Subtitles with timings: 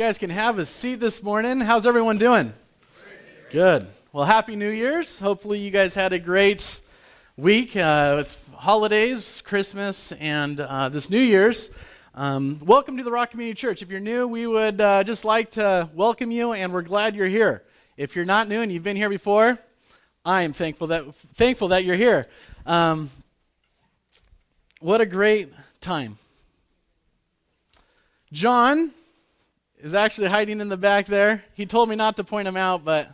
[0.00, 1.60] guys can have a seat this morning.
[1.60, 2.54] How's everyone doing?
[3.50, 3.86] Good.
[4.14, 5.18] Well, Happy New Year's.
[5.18, 6.80] Hopefully, you guys had a great
[7.36, 11.70] week uh, with holidays, Christmas, and uh, this New Year's.
[12.14, 13.82] Um, welcome to the Rock Community Church.
[13.82, 17.28] If you're new, we would uh, just like to welcome you, and we're glad you're
[17.28, 17.62] here.
[17.98, 19.58] If you're not new and you've been here before,
[20.24, 22.26] I am thankful that thankful that you're here.
[22.64, 23.10] Um,
[24.80, 26.16] what a great time.
[28.32, 28.92] John
[29.82, 31.42] is actually hiding in the back there.
[31.54, 33.10] He told me not to point him out, but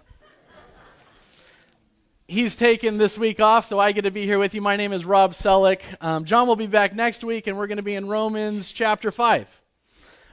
[2.27, 4.61] he's taken this week off, so I get to be here with you.
[4.61, 5.81] My name is Rob Selleck.
[6.01, 9.13] Um, John will be back next week, and we're going to be in Romans chapter
[9.13, 9.47] 5.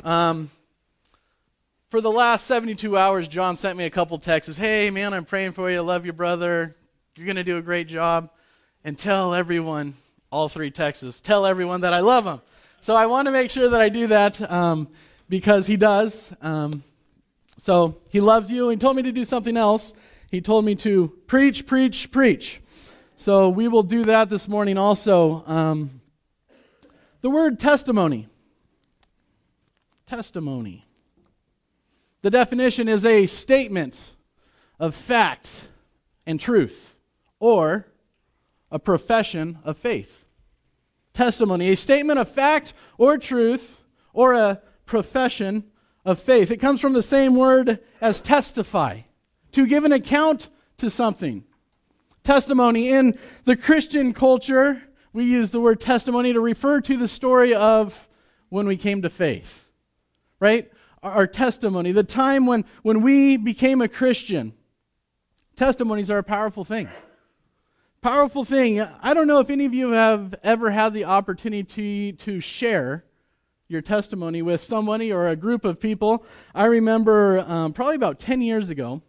[0.04, 0.50] Um,
[1.92, 4.58] for the last 72 hours, John sent me a couple texts.
[4.58, 5.82] Hey, man, I'm praying for you.
[5.84, 6.76] Love you, brother.
[7.16, 8.32] You're going to do a great job.
[8.84, 9.94] And tell everyone,
[10.32, 12.42] all three texts, tell everyone that I love them.
[12.82, 14.52] So I want to make sure that I do that.
[14.52, 14.90] Um,
[15.30, 16.34] because he does.
[16.42, 16.84] Um,
[17.58, 18.70] so he loves you.
[18.70, 19.94] He told me to do something else.
[20.32, 22.60] He told me to preach, preach, preach.
[23.18, 25.44] So we will do that this morning also.
[25.46, 26.02] Um,
[27.22, 28.28] the word testimony.
[30.08, 30.86] Testimony.
[32.22, 34.12] The definition is a statement
[34.80, 35.68] of fact
[36.26, 36.96] and truth,
[37.40, 37.86] or
[38.72, 40.26] a profession of faith.
[41.14, 43.82] Testimony, a statement of fact or truth,
[44.14, 45.64] or a profession
[46.06, 46.52] of faith.
[46.52, 49.02] It comes from the same word as testify,
[49.54, 51.44] to give an account to something.
[52.24, 52.90] Testimony.
[52.90, 58.08] In the Christian culture, we use the word testimony to refer to the story of
[58.50, 59.70] when we came to faith,
[60.40, 60.72] right?
[61.02, 64.54] Our testimony, the time when, when we became a Christian.
[65.56, 66.90] Testimonies are a powerful thing.
[68.02, 68.82] Powerful thing.
[68.82, 71.64] I don't know if any of you have ever had the opportunity
[72.14, 73.06] to, to share
[73.68, 76.26] your testimony with somebody or a group of people.
[76.54, 79.02] I remember um, probably about 10 years ago,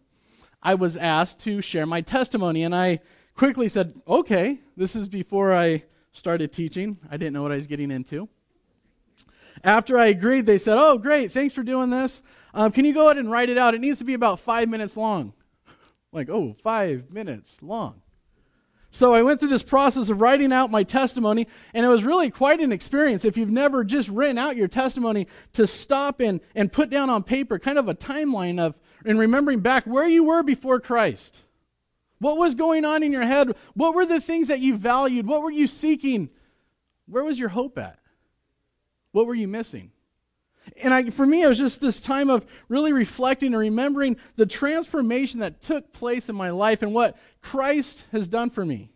[0.62, 3.00] I was asked to share my testimony, and I
[3.36, 6.98] quickly said, okay, this is before I started teaching.
[7.10, 8.28] I didn't know what I was getting into.
[9.62, 12.22] After I agreed, they said, oh, great, thanks for doing this.
[12.54, 13.74] Um, can you go ahead and write it out?
[13.74, 15.32] It needs to be about five minutes long.
[16.12, 18.00] like, oh, five minutes long.
[18.94, 22.30] So I went through this process of writing out my testimony, and it was really
[22.30, 23.24] quite an experience.
[23.24, 27.24] If you've never just written out your testimony, to stop and, and put down on
[27.24, 31.42] paper kind of a timeline of, and remembering back where you were before Christ.
[32.20, 33.56] What was going on in your head?
[33.74, 35.26] What were the things that you valued?
[35.26, 36.30] What were you seeking?
[37.06, 37.98] Where was your hope at?
[39.10, 39.90] What were you missing?
[40.76, 44.46] And I, for me, it was just this time of really reflecting and remembering the
[44.46, 48.90] transformation that took place in my life and what Christ has done for me.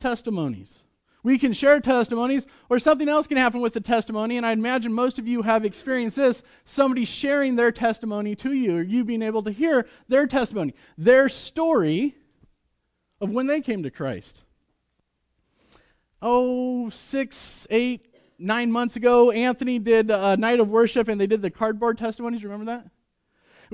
[0.00, 0.84] Testimonies.
[1.22, 4.36] We can share testimonies, or something else can happen with the testimony.
[4.36, 8.78] And I imagine most of you have experienced this somebody sharing their testimony to you,
[8.78, 12.16] or you being able to hear their testimony, their story
[13.20, 14.40] of when they came to Christ.
[16.20, 18.11] Oh, six, eight,
[18.42, 22.42] nine months ago, Anthony did a night of worship and they did the cardboard testimonies.
[22.42, 22.86] Remember that?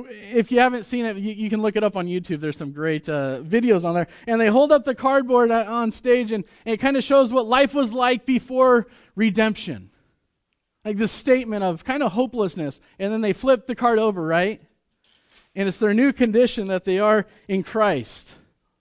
[0.06, 2.40] If you haven't seen it, you, you can look it up on YouTube.
[2.40, 4.06] There's some great uh, videos on there.
[4.26, 7.32] And they hold up the cardboard uh, on stage and, and it kind of shows
[7.32, 8.86] what life was like before
[9.16, 9.90] redemption.
[10.84, 12.80] Like this statement of kind of hopelessness.
[12.98, 14.62] And then they flip the card over, right?
[15.56, 18.36] And it's their new condition that they are in Christ.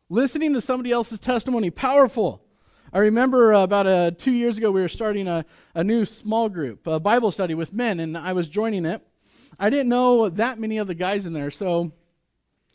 [0.10, 2.44] Listening to somebody else's testimony, powerful.
[2.94, 6.48] I remember uh, about uh, two years ago, we were starting a, a new small
[6.48, 9.02] group, a Bible study with men, and I was joining it.
[9.60, 11.92] I didn't know that many of the guys in there, so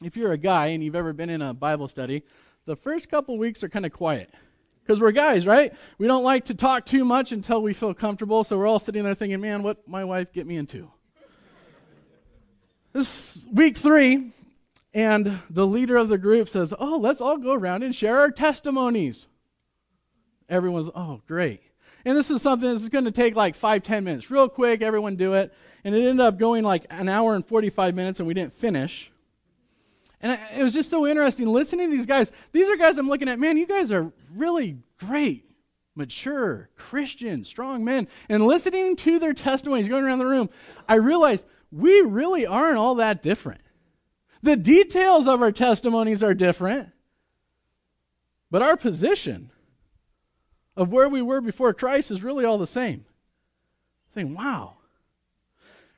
[0.03, 2.25] if you're a guy and you've ever been in a Bible study,
[2.67, 4.31] the first couple weeks are kind of quiet.
[4.83, 5.73] Because we're guys, right?
[5.97, 9.05] We don't like to talk too much until we feel comfortable, so we're all sitting
[9.05, 10.91] there thinking, man, what my wife get me into?
[12.93, 14.33] This week three,
[14.93, 18.31] and the leader of the group says, Oh, let's all go around and share our
[18.31, 19.27] testimonies
[20.49, 21.63] everyone's, oh, great.
[22.05, 24.31] And this is something that's going to take like five, ten minutes.
[24.31, 25.53] Real quick, everyone do it.
[25.85, 29.12] And it ended up going like an hour and 45 minutes, and we didn't finish.
[30.21, 32.31] And it was just so interesting listening to these guys.
[32.53, 35.50] These are guys I'm looking at, man, you guys are really great,
[35.97, 38.06] mature, Christian, strong men.
[38.29, 40.49] And listening to their testimonies going around the room,
[40.88, 43.61] I realized we really aren't all that different.
[44.43, 46.91] The details of our testimonies are different,
[48.50, 49.50] but our position
[50.77, 53.05] of where we were before Christ is really all the same.
[54.15, 54.75] Saying, wow.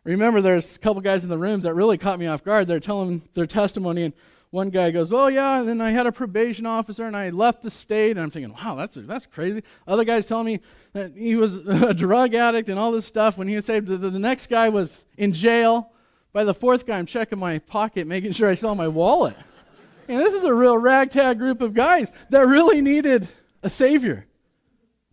[0.04, 2.68] Remember, there's a couple guys in the rooms that really caught me off guard.
[2.68, 4.14] They're telling their testimony, and
[4.50, 7.62] one guy goes, "Oh yeah," and then I had a probation officer, and I left
[7.62, 8.12] the state.
[8.12, 10.60] And I'm thinking, "Wow, that's that's crazy." Other guys telling me
[10.92, 13.88] that he was a drug addict and all this stuff when he was saved.
[13.88, 15.90] The, the next guy was in jail
[16.34, 19.36] By the fourth guy, I'm checking my pocket, making sure I saw my wallet.
[20.06, 23.28] And this is a real ragtag group of guys that really needed
[23.62, 24.26] a Savior.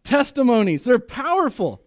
[0.04, 1.82] Testimonies, they're powerful.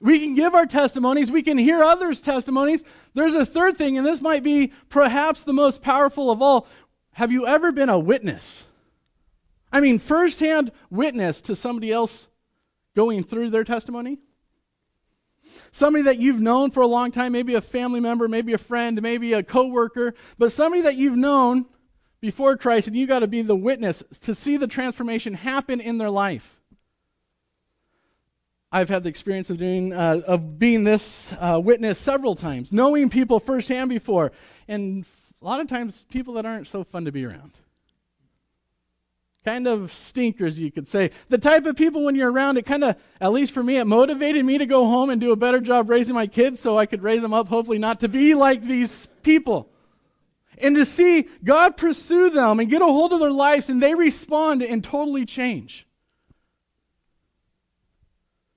[0.00, 2.84] We can give our testimonies, we can hear others' testimonies.
[3.14, 6.66] There's a third thing, and this might be perhaps the most powerful of all.
[7.12, 8.66] Have you ever been a witness?
[9.72, 12.28] I mean, firsthand witness to somebody else
[12.94, 14.18] going through their testimony?
[15.70, 19.00] Somebody that you've known for a long time, maybe a family member, maybe a friend,
[19.00, 21.66] maybe a coworker, but somebody that you've known
[22.20, 25.98] before Christ, and you got to be the witness to see the transformation happen in
[25.98, 26.55] their life.
[28.72, 33.08] I've had the experience of doing uh, of being this uh, witness several times, knowing
[33.08, 34.32] people firsthand before,
[34.66, 35.04] and
[35.40, 37.52] a lot of times people that aren't so fun to be around.
[39.44, 41.12] Kind of stinkers, you could say.
[41.28, 43.86] The type of people when you're around, it kind of, at least for me, it
[43.86, 46.86] motivated me to go home and do a better job raising my kids so I
[46.86, 49.70] could raise them up, hopefully not to be like these people.
[50.58, 53.94] And to see God pursue them and get a hold of their lives and they
[53.94, 55.85] respond and totally change.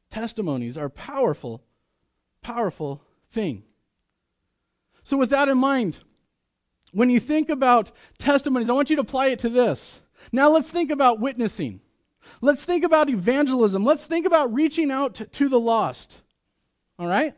[0.09, 1.63] Testimonies are powerful,
[2.41, 3.01] powerful
[3.31, 3.63] thing.
[5.03, 5.99] So with that in mind,
[6.91, 10.01] when you think about testimonies, I want you to apply it to this.
[10.31, 11.81] Now let's think about witnessing.
[12.41, 13.83] Let's think about evangelism.
[13.83, 16.21] Let's think about reaching out to, the lost.
[16.97, 17.33] All right?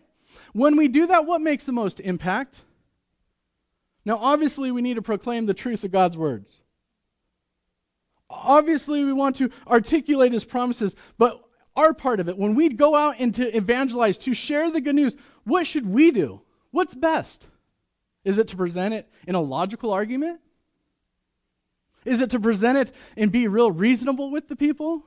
[0.54, 2.62] When we do that, what makes the most impact?
[4.04, 6.62] Now, obviously, we need to proclaim the truth of God's words.
[8.30, 11.42] Obviously, we want to articulate his promises, but
[11.76, 14.96] our part of it, when we go out and to evangelize, to share the good
[14.96, 16.42] news, what should we do?
[16.72, 17.48] What's best?
[18.24, 20.40] Is it to present it in a logical argument?
[22.06, 25.04] Is it to present it and be real reasonable with the people?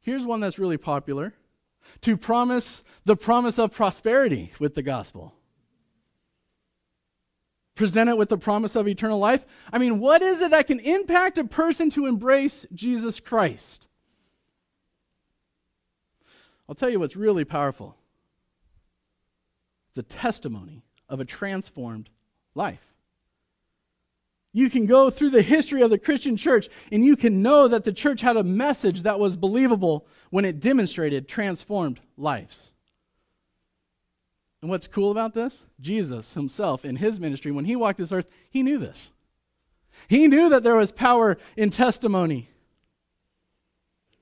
[0.00, 1.34] Here's one that's really popular
[2.02, 5.34] to promise the promise of prosperity with the gospel.
[7.74, 9.44] Present it with the promise of eternal life.
[9.72, 13.86] I mean, what is it that can impact a person to embrace Jesus Christ?
[16.68, 17.96] I'll tell you what's really powerful
[19.94, 22.10] the testimony of a transformed
[22.54, 22.94] life.
[24.52, 27.84] You can go through the history of the Christian church and you can know that
[27.84, 32.72] the church had a message that was believable when it demonstrated transformed lives.
[34.62, 35.66] And what's cool about this?
[35.80, 39.10] Jesus himself in his ministry, when he walked this earth, he knew this.
[40.08, 42.48] He knew that there was power in testimony.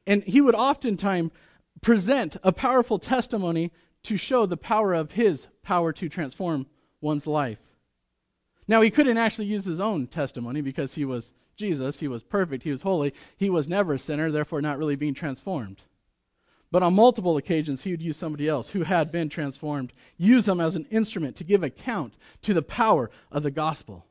[0.06, 1.30] And he would oftentimes
[1.82, 3.70] present a powerful testimony
[4.04, 6.66] to show the power of his power to transform
[7.00, 7.58] one's life.
[8.66, 12.62] Now, he couldn't actually use his own testimony because he was Jesus, he was perfect,
[12.62, 15.82] he was holy, he was never a sinner, therefore not really being transformed.
[16.70, 20.60] But on multiple occasions, he would use somebody else who had been transformed, use them
[20.60, 24.06] as an instrument to give account to the power of the gospel.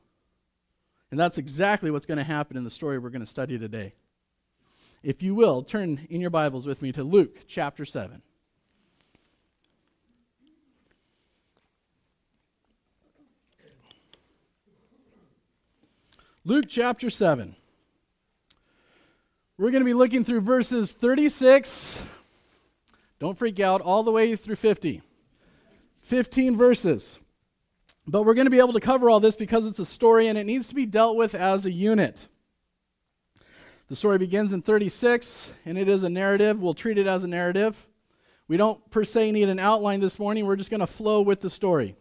[1.10, 3.96] And that's exactly what's going to happen in the story we're going to study today.
[5.04, 8.22] If you will, turn in your Bibles with me to Luke chapter 7.
[16.44, 17.56] Luke chapter 7.
[19.58, 21.96] We're going to be looking through verses 36,
[23.20, 25.02] don't freak out, all the way through 50.
[26.02, 27.20] 15 verses.
[28.08, 30.38] But we're going to be able to cover all this because it's a story and
[30.38, 32.28] it needs to be dealt with as a unit.
[33.92, 36.62] The story begins in 36, and it is a narrative.
[36.62, 37.76] We'll treat it as a narrative.
[38.48, 40.46] We don't per se need an outline this morning.
[40.46, 41.98] We're just going to flow with the story.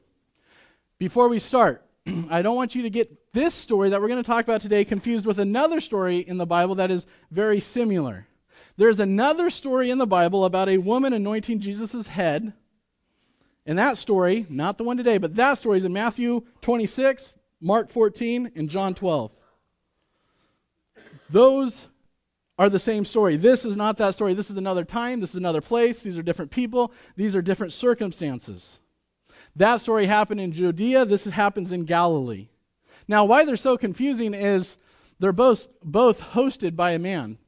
[0.99, 1.85] Before we start,
[2.31, 4.85] I don't want you to get this story that we're going to talk about today
[4.85, 8.29] confused with another story in the Bible that is very similar.
[8.77, 12.53] There's another story in the Bible about a woman anointing Jesus' head.
[13.67, 17.91] And that story, not the one today, but that story is in Matthew 26, Mark
[17.91, 19.33] 14, and John 12.
[21.31, 21.87] Those
[22.59, 23.37] are the same story.
[23.37, 24.35] This is not that story.
[24.35, 25.21] This is another time.
[25.21, 26.03] This is another place.
[26.03, 26.93] These are different people.
[27.17, 28.81] These are different circumstances.
[29.57, 31.05] That story happened in Judea.
[31.05, 32.49] This happens in Galilee.
[33.09, 34.77] Now, why they're so confusing is
[35.19, 37.39] they're both, both hosted by a man.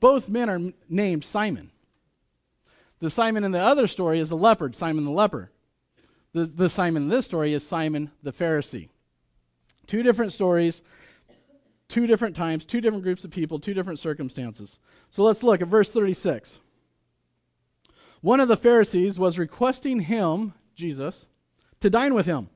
[0.00, 1.70] Both men are named Simon.
[3.00, 5.50] The Simon in the other story is the leopard, Simon the leper.
[6.32, 8.88] The, the Simon in this story is Simon the Pharisee.
[9.86, 10.82] Two different stories,
[11.88, 14.80] two different times, two different groups of people, two different circumstances.
[15.10, 16.58] So let's look at verse 36.
[18.20, 21.26] One of the Pharisees was requesting him, Jesus,
[21.80, 22.48] to dine with him.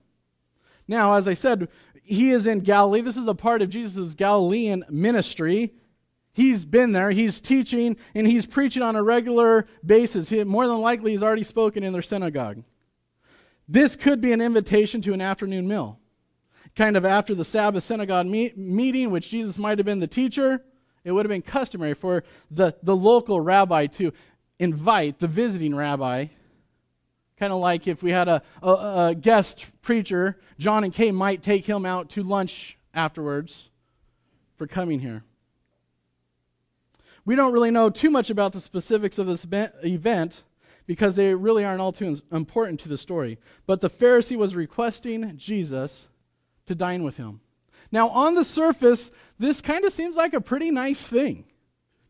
[0.86, 1.68] Now, as I said,
[2.02, 3.02] he is in Galilee.
[3.02, 5.74] This is a part of Jesus' Galilean ministry.
[6.32, 10.30] He's been there, he's teaching, and he's preaching on a regular basis.
[10.30, 12.62] He, more than likely, he's already spoken in their synagogue.
[13.68, 15.98] This could be an invitation to an afternoon meal.
[16.78, 20.62] Kind of after the Sabbath synagogue meet, meeting, which Jesus might have been the teacher,
[21.02, 24.12] it would have been customary for the, the local rabbi to
[24.60, 26.26] invite the visiting rabbi.
[27.36, 28.70] Kind of like if we had a, a,
[29.08, 33.70] a guest preacher, John and Kay might take him out to lunch afterwards
[34.56, 35.24] for coming here.
[37.24, 39.44] We don't really know too much about the specifics of this
[39.82, 40.44] event
[40.86, 43.36] because they really aren't all too important to the story.
[43.66, 46.06] But the Pharisee was requesting Jesus
[46.68, 47.40] to dine with him.
[47.90, 51.44] Now, on the surface, this kind of seems like a pretty nice thing.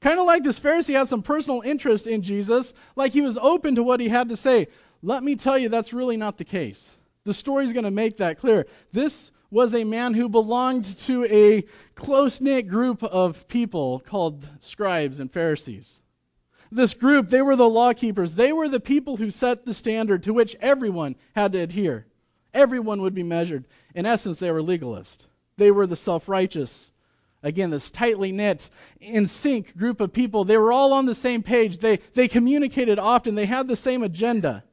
[0.00, 3.74] Kind of like this Pharisee had some personal interest in Jesus, like he was open
[3.74, 4.68] to what he had to say.
[5.02, 6.96] Let me tell you, that's really not the case.
[7.24, 8.66] The story's going to make that clear.
[8.92, 15.20] This was a man who belonged to a close knit group of people called scribes
[15.20, 16.00] and Pharisees.
[16.70, 18.34] This group, they were the law keepers.
[18.34, 22.06] They were the people who set the standard to which everyone had to adhere.
[22.58, 23.66] Everyone would be measured.
[23.94, 25.26] In essence, they were legalists.
[25.58, 26.92] They were the self righteous.
[27.40, 28.68] Again, this tightly knit,
[29.00, 30.44] in sync group of people.
[30.44, 31.78] They were all on the same page.
[31.78, 33.36] They, they communicated often.
[33.36, 34.64] They had the same agenda.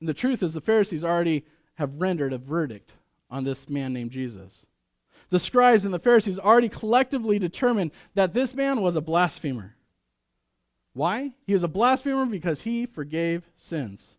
[0.00, 2.90] And the truth is, the Pharisees already have rendered a verdict
[3.30, 4.66] on this man named Jesus.
[5.30, 9.76] The scribes and the Pharisees already collectively determined that this man was a blasphemer.
[10.94, 11.34] Why?
[11.46, 14.18] He was a blasphemer because he forgave sins.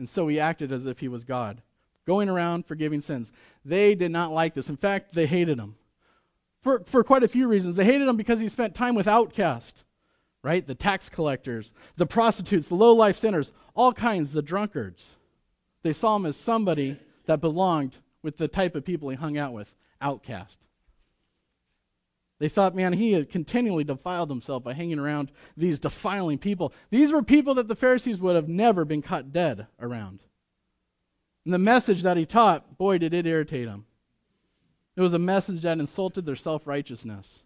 [0.00, 1.60] And so he acted as if he was God,
[2.06, 3.32] going around forgiving sins.
[3.66, 4.70] They did not like this.
[4.70, 5.76] In fact, they hated him.
[6.62, 7.76] For, for quite a few reasons.
[7.76, 9.84] They hated him because he spent time with outcasts,
[10.42, 10.66] right?
[10.66, 15.16] The tax collectors, the prostitutes, the low life sinners, all kinds, the drunkards.
[15.82, 19.52] They saw him as somebody that belonged with the type of people he hung out
[19.52, 20.60] with, outcast.
[22.40, 26.72] They thought, man, he had continually defiled himself by hanging around these defiling people.
[26.88, 30.20] These were people that the Pharisees would have never been caught dead around.
[31.44, 33.84] And the message that he taught, boy, did it irritate them.
[34.96, 37.44] It was a message that insulted their self righteousness.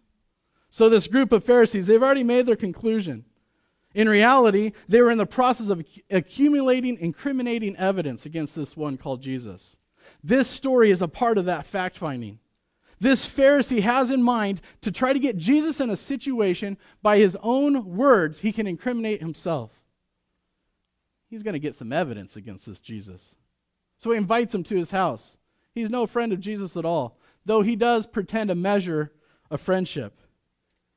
[0.69, 3.25] So, this group of Pharisees, they've already made their conclusion.
[3.93, 9.21] In reality, they were in the process of accumulating incriminating evidence against this one called
[9.21, 9.77] Jesus.
[10.23, 12.39] This story is a part of that fact finding.
[12.99, 17.37] This Pharisee has in mind to try to get Jesus in a situation by his
[17.41, 19.71] own words he can incriminate himself.
[21.29, 23.35] He's going to get some evidence against this Jesus.
[23.97, 25.37] So he invites him to his house.
[25.73, 29.11] He's no friend of Jesus at all, though he does pretend a measure
[29.51, 30.21] of friendship.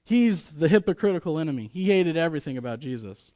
[0.05, 1.69] He's the hypocritical enemy.
[1.73, 3.33] He hated everything about Jesus.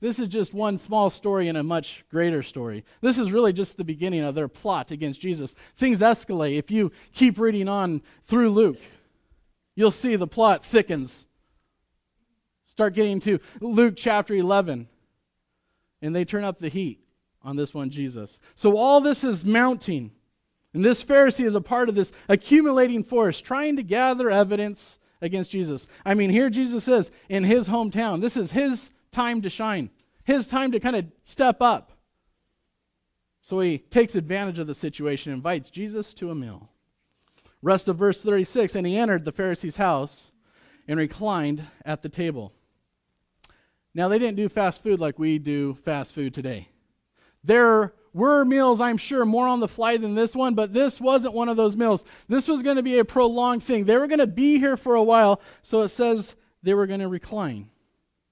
[0.00, 2.84] This is just one small story in a much greater story.
[3.00, 5.54] This is really just the beginning of their plot against Jesus.
[5.76, 6.58] Things escalate.
[6.58, 8.80] If you keep reading on through Luke,
[9.74, 11.26] you'll see the plot thickens.
[12.66, 14.86] Start getting to Luke chapter 11,
[16.02, 17.00] and they turn up the heat
[17.42, 18.38] on this one, Jesus.
[18.54, 20.10] So all this is mounting.
[20.74, 25.50] And this Pharisee is a part of this accumulating force, trying to gather evidence against
[25.50, 25.88] Jesus.
[26.04, 28.20] I mean, here Jesus is in his hometown.
[28.20, 29.90] This is his time to shine,
[30.24, 31.92] his time to kind of step up.
[33.40, 36.68] So he takes advantage of the situation, invites Jesus to a meal.
[37.62, 40.32] Rest of verse 36 And he entered the Pharisee's house
[40.88, 42.52] and reclined at the table.
[43.94, 46.68] Now, they didn't do fast food like we do fast food today.
[47.42, 51.34] There were meals, I'm sure, more on the fly than this one, but this wasn't
[51.34, 52.04] one of those meals.
[52.28, 53.84] This was going to be a prolonged thing.
[53.84, 57.00] They were going to be here for a while, so it says they were going
[57.00, 57.70] to recline.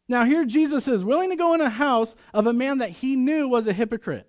[0.09, 3.17] Now, here Jesus is willing to go in a house of a man that he
[3.17, 4.29] knew was a hypocrite,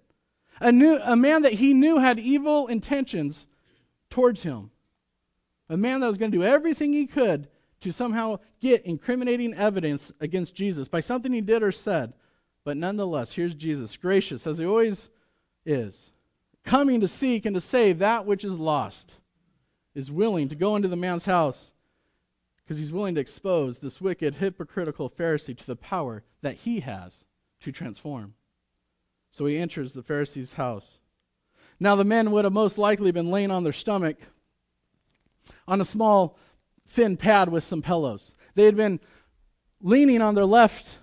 [0.59, 3.47] a, new, a man that he knew had evil intentions
[4.09, 4.71] towards him,
[5.69, 7.49] a man that was going to do everything he could
[7.81, 12.13] to somehow get incriminating evidence against Jesus by something he did or said.
[12.63, 15.09] But nonetheless, here's Jesus, gracious, as he always
[15.65, 16.11] is
[16.63, 19.17] coming to seek and to save that which is lost,
[19.93, 21.73] is willing to go into the man's house
[22.65, 27.25] because he's willing to expose this wicked, hypocritical Pharisee to the power that he has
[27.61, 28.33] to transform.
[29.29, 30.99] So he enters the Pharisee's house.
[31.79, 34.17] Now, the men would have most likely been laying on their stomach
[35.67, 36.37] on a small,
[36.87, 38.33] thin pad with some pillows.
[38.55, 38.99] They had been
[39.81, 40.97] leaning on their left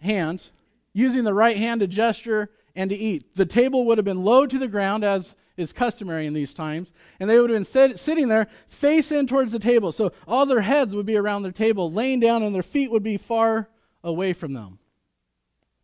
[0.00, 0.48] hand,
[0.92, 3.34] using the right hand to gesture and to eat.
[3.34, 6.92] The table would have been low to the ground, as is customary in these times,
[7.18, 9.92] and they would have been sit, sitting there face in towards the table.
[9.92, 13.02] So all their heads would be around their table, laying down, and their feet would
[13.02, 13.68] be far
[14.04, 14.78] away from them.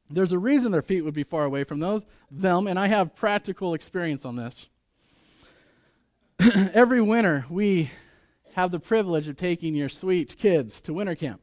[0.09, 3.15] There's a reason their feet would be far away from those them, and I have
[3.15, 4.69] practical experience on this.
[6.73, 7.91] Every winter, we
[8.55, 11.41] have the privilege of taking your sweet kids to winter camp.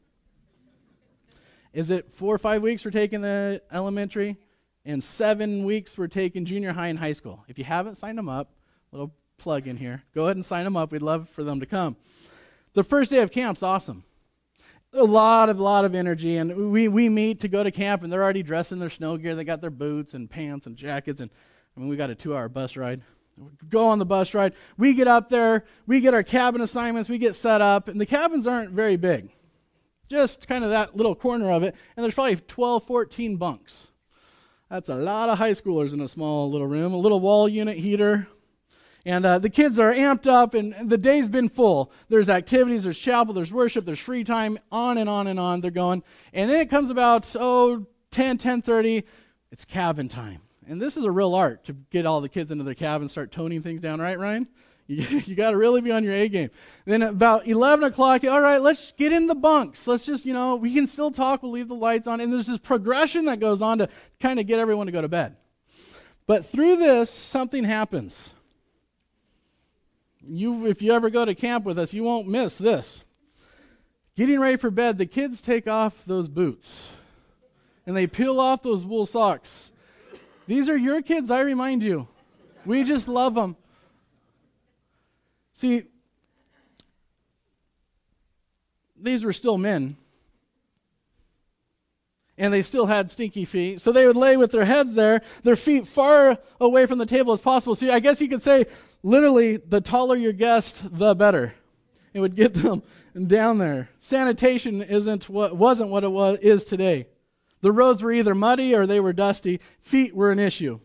[1.74, 4.38] Is it four or five weeks for taking the elementary?
[4.86, 7.44] And seven weeks we're taking junior high and high school.
[7.48, 8.52] If you haven't signed them up,
[8.92, 10.92] little plug in here, go ahead and sign them up.
[10.92, 11.96] We'd love for them to come.
[12.74, 14.04] The first day of camp's awesome.
[14.94, 18.12] A lot of lot of energy, and we we meet to go to camp, and
[18.12, 19.36] they're already dressed in their snow gear.
[19.36, 21.32] They got their boots and pants and jackets, and
[21.78, 23.02] I mean we got a two-hour bus ride.
[23.70, 24.54] Go on the bus ride.
[24.78, 25.64] We get up there.
[25.88, 27.10] We get our cabin assignments.
[27.10, 29.30] We get set up, and the cabins aren't very big,
[30.10, 31.74] just kind of that little corner of it.
[31.96, 33.88] And there's probably 12, 14 bunks.
[34.72, 37.76] That's a lot of high schoolers in a small little room, a little wall unit
[37.76, 38.30] heater.
[39.06, 41.92] And uh, the kids are amped up, and the day's been full.
[42.08, 45.60] There's activities, there's chapel, there's worship, there's free time, on and on and on.
[45.60, 46.04] They're going.
[46.32, 49.04] And then it comes about, oh, 10, 10.30,
[49.52, 50.40] it's cabin time.
[50.66, 53.12] And this is a real art to get all the kids into their cabin and
[53.12, 54.48] start toning things down, right, Ryan?
[54.88, 56.50] You, got to really be on your A game.
[56.86, 59.88] Then about 11 o'clock, all right, let's get in the bunks.
[59.88, 61.44] Let's just, you know, we can still talk.
[61.44, 62.20] We'll leave the lights on.
[62.20, 63.88] And there's this progression that goes on to
[64.20, 65.38] kind of get everyone to go to bed.
[66.28, 68.34] But through this, something happens.
[70.28, 73.02] You, if you ever go to camp with us, you won't miss this.
[74.18, 76.90] Getting ready for bed, the kids take off those boots
[77.86, 79.72] and they peel off those wool socks.
[80.48, 82.08] These are your kids, I remind you.
[82.66, 83.56] We just love them.
[85.62, 85.84] See,
[89.00, 89.96] these were still men.
[92.36, 93.80] And they still had stinky feet.
[93.80, 97.32] So they would lay with their heads there, their feet far away from the table
[97.32, 97.76] as possible.
[97.76, 98.66] See, I guess you could say
[99.04, 101.54] literally, the taller your guest, the better.
[102.16, 102.82] It would get them
[103.28, 103.90] down there.
[104.00, 107.06] Sanitation isn't what wasn't what it was is today.
[107.62, 109.60] The roads were either muddy or they were dusty.
[109.84, 110.80] Feet were an issue,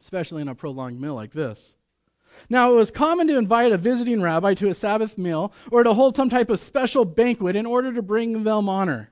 [0.00, 1.75] especially in a prolonged meal like this.
[2.48, 5.94] Now, it was common to invite a visiting rabbi to a Sabbath meal or to
[5.94, 9.10] hold some type of special banquet in order to bring them honor.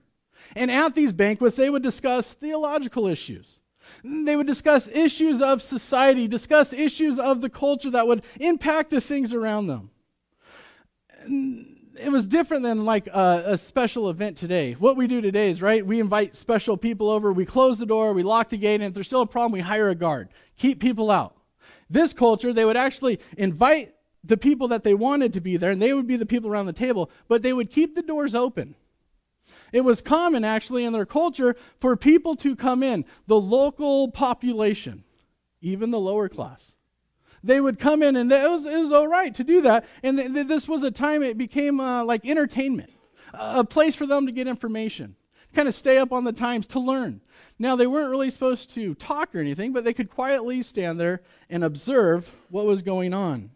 [0.55, 3.61] And at these banquets, they would discuss theological issues.
[4.03, 9.01] They would discuss issues of society, discuss issues of the culture that would impact the
[9.01, 9.91] things around them.
[11.97, 14.73] It was different than like a, a, special event today.
[14.73, 18.13] What we do today is, right, we invite special people over, we close the door,
[18.13, 20.29] we lock the gate, and if there's still a problem, we hire a guard.
[20.57, 21.37] Keep people out.
[21.95, 25.81] This culture, they would actually invite the people that they wanted to be there, and
[25.81, 28.75] they would be the people around the table, but they would keep the doors open.
[29.73, 35.05] It was common, actually, in their culture for people to come in, the local population,
[35.61, 36.75] even the lower class.
[37.45, 39.85] They would come in, and it was, it was all right to do that.
[40.03, 42.91] And th- th- this was a time it became uh, like entertainment,
[43.35, 45.15] a place for them to get information,
[45.55, 47.21] kind of stay up on the times to learn.
[47.59, 51.23] Now, they weren't really supposed to talk or anything, but they could quietly stand there
[51.49, 53.51] and observe what was going on.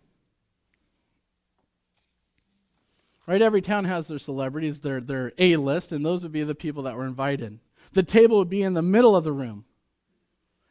[3.26, 3.42] Right?
[3.42, 6.84] Every town has their celebrities, their, their A list, and those would be the people
[6.84, 7.58] that were invited.
[7.92, 9.64] The table would be in the middle of the room.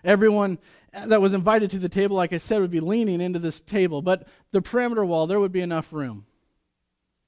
[0.03, 0.57] Everyone
[0.93, 3.59] uh, that was invited to the table, like I said, would be leaning into this
[3.59, 6.25] table, but the perimeter wall, there would be enough room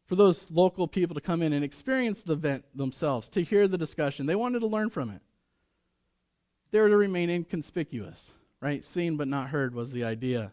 [0.09, 3.77] for those local people to come in and experience the event themselves, to hear the
[3.77, 4.25] discussion.
[4.25, 5.21] They wanted to learn from it.
[6.71, 8.83] They were to remain inconspicuous, right?
[8.83, 10.51] Seen but not heard was the idea.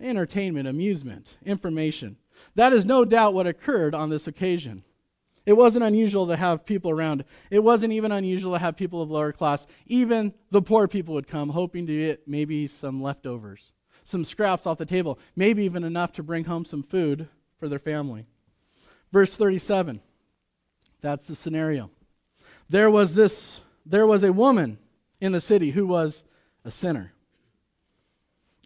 [0.00, 2.16] Entertainment, amusement, information.
[2.56, 4.82] That is no doubt what occurred on this occasion.
[5.46, 7.24] It wasn't unusual to have people around.
[7.48, 9.68] It wasn't even unusual to have people of lower class.
[9.86, 14.78] Even the poor people would come, hoping to get maybe some leftovers, some scraps off
[14.78, 17.28] the table, maybe even enough to bring home some food
[17.60, 18.26] for their family.
[19.12, 20.00] Verse 37.
[21.00, 21.90] That's the scenario.
[22.68, 24.78] There was this there was a woman
[25.20, 26.24] in the city who was
[26.64, 27.12] a sinner.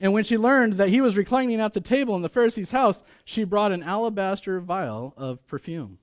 [0.01, 3.03] And when she learned that he was reclining at the table in the Pharisee's house,
[3.25, 5.99] she brought an alabaster vial of perfume.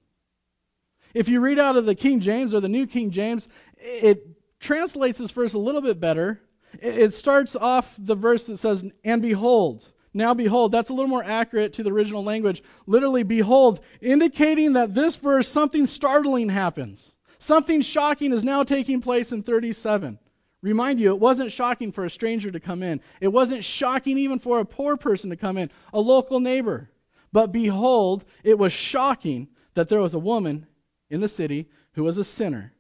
[1.14, 4.28] If you read out of the King James or the New King James, it
[4.60, 6.42] translates this verse a little bit better.
[6.82, 11.24] It starts off the verse that says, And behold, now behold, that's a little more
[11.24, 12.62] accurate to the original language.
[12.86, 17.16] Literally, behold, indicating that this verse, something startling happens.
[17.40, 20.20] Something shocking is now taking place in 37.
[20.62, 23.02] Remind you, it wasn't shocking for a stranger to come in.
[23.20, 26.90] It wasn't shocking even for a poor person to come in, a local neighbor.
[27.34, 30.68] But behold, it was shocking that there was a woman
[31.10, 32.74] in the city who was a sinner.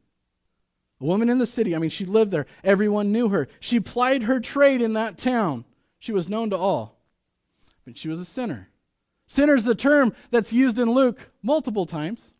[1.01, 2.45] A woman in the city, I mean, she lived there.
[2.63, 3.49] Everyone knew her.
[3.59, 5.65] She plied her trade in that town.
[5.99, 7.02] She was known to all.
[7.85, 8.69] But she was a sinner.
[9.27, 12.33] Sinner is a term that's used in Luke multiple times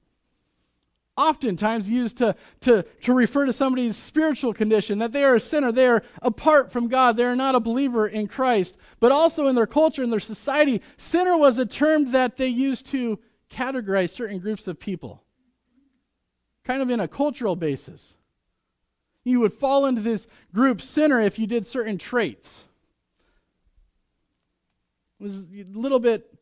[1.16, 5.72] oftentimes used to, to, to refer to somebody's spiritual condition, that they are a sinner,
[5.72, 8.78] they are apart from God, they are not a believer in Christ.
[9.00, 12.86] But also in their culture, in their society, sinner was a term that they used
[12.88, 13.20] to
[13.52, 15.24] categorize certain groups of people,
[16.64, 18.16] kind of in a cultural basis.
[19.24, 22.66] You would fall into this group sinner if you did certain traits.
[25.24, 26.38] Was a little bit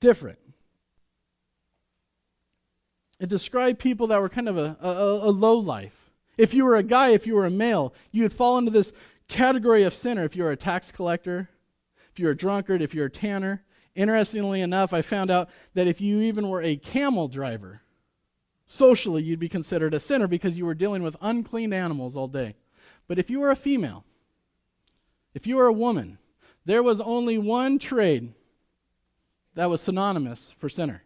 [0.00, 0.40] different.
[3.20, 6.10] It described people that were kind of a, a, a low life.
[6.36, 8.92] If you were a guy, if you were a male, you would fall into this
[9.28, 11.50] category of sinner if you were a tax collector,
[12.10, 13.62] if you're a drunkard, if you're a tanner.
[13.94, 17.82] Interestingly enough, I found out that if you even were a camel driver,
[18.66, 22.56] socially you'd be considered a sinner because you were dealing with unclean animals all day.
[23.06, 24.04] But if you were a female,
[25.32, 26.18] if you were a woman,
[26.64, 28.32] there was only one trade
[29.54, 31.02] that was synonymous for sinner.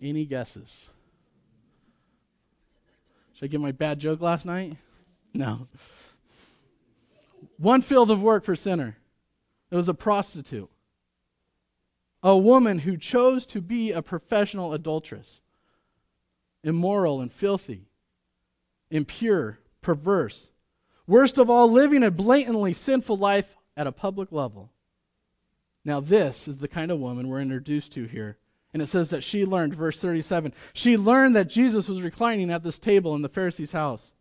[0.00, 0.90] Any guesses?
[3.34, 4.76] Should I get my bad joke last night?
[5.32, 5.68] No.
[7.56, 8.96] One field of work for sinner.
[9.70, 10.70] It was a prostitute.
[12.22, 15.40] A woman who chose to be a professional adulteress.
[16.62, 17.86] Immoral and filthy.
[18.90, 20.50] Impure, perverse.
[21.06, 24.70] Worst of all, living a blatantly sinful life at a public level.
[25.86, 28.36] Now, this is the kind of woman we're introduced to here.
[28.74, 32.62] And it says that she learned, verse 37, she learned that Jesus was reclining at
[32.62, 34.12] this table in the Pharisee's house.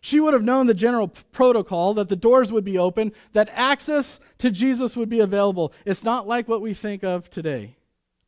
[0.00, 4.18] She would have known the general protocol that the doors would be open, that access
[4.38, 5.72] to Jesus would be available.
[5.84, 7.76] It's not like what we think of today.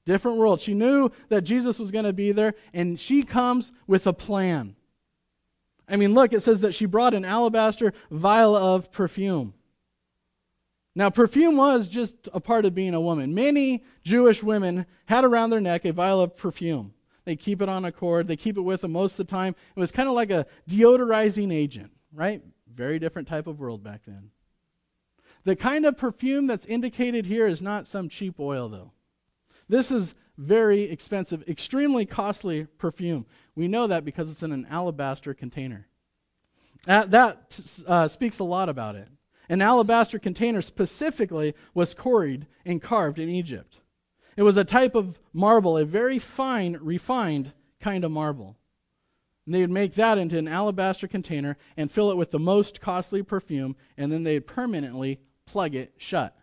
[0.04, 0.60] Different world.
[0.60, 4.76] She knew that Jesus was going to be there, and she comes with a plan.
[5.88, 9.54] I mean, look, it says that she brought an alabaster vial of perfume.
[10.94, 13.34] Now, perfume was just a part of being a woman.
[13.34, 16.92] Many Jewish women had around their neck a vial of perfume.
[17.24, 19.54] They keep it on a cord, they keep it with them most of the time.
[19.74, 22.42] It was kind of like a deodorizing agent, right?
[22.72, 24.30] Very different type of world back then.
[25.44, 28.92] The kind of perfume that's indicated here is not some cheap oil, though.
[29.68, 33.26] This is very expensive, extremely costly perfume.
[33.54, 35.86] We know that because it's in an alabaster container.
[36.86, 39.08] That, that uh, speaks a lot about it.
[39.48, 43.80] An alabaster container specifically was quarried and carved in Egypt.
[44.36, 48.56] It was a type of marble, a very fine, refined kind of marble.
[49.44, 52.80] And they would make that into an alabaster container and fill it with the most
[52.80, 56.36] costly perfume, and then they'd permanently plug it shut.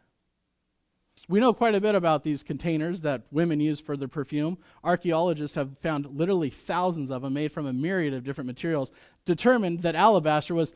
[1.28, 4.58] We know quite a bit about these containers that women use for their perfume.
[4.84, 8.92] Archaeologists have found literally thousands of them made from a myriad of different materials,
[9.26, 10.74] determined that alabaster was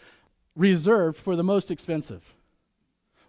[0.56, 2.34] reserved for the most expensive.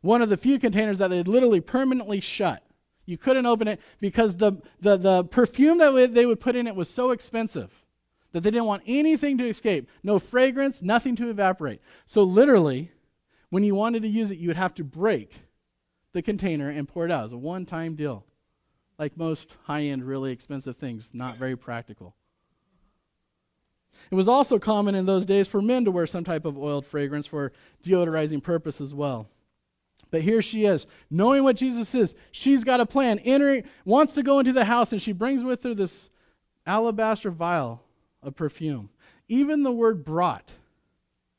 [0.00, 2.62] One of the few containers that they literally permanently shut.
[3.06, 6.74] You couldn't open it because the, the, the perfume that they would put in it
[6.74, 7.70] was so expensive
[8.32, 9.88] that they didn't want anything to escape.
[10.02, 11.80] No fragrance, nothing to evaporate.
[12.06, 12.90] So, literally,
[13.50, 15.32] when you wanted to use it, you would have to break
[16.12, 17.20] the container and pour it out.
[17.20, 18.24] It was a one time deal.
[18.98, 22.16] Like most high end, really expensive things, not very practical.
[24.10, 26.86] It was also common in those days for men to wear some type of oiled
[26.86, 27.52] fragrance for
[27.82, 29.28] deodorizing purpose as well.
[30.10, 32.14] But here she is, knowing what Jesus is.
[32.30, 35.64] She's got a plan, entering, wants to go into the house, and she brings with
[35.64, 36.08] her this
[36.66, 37.82] alabaster vial
[38.22, 38.90] of perfume.
[39.28, 40.52] Even the word brought.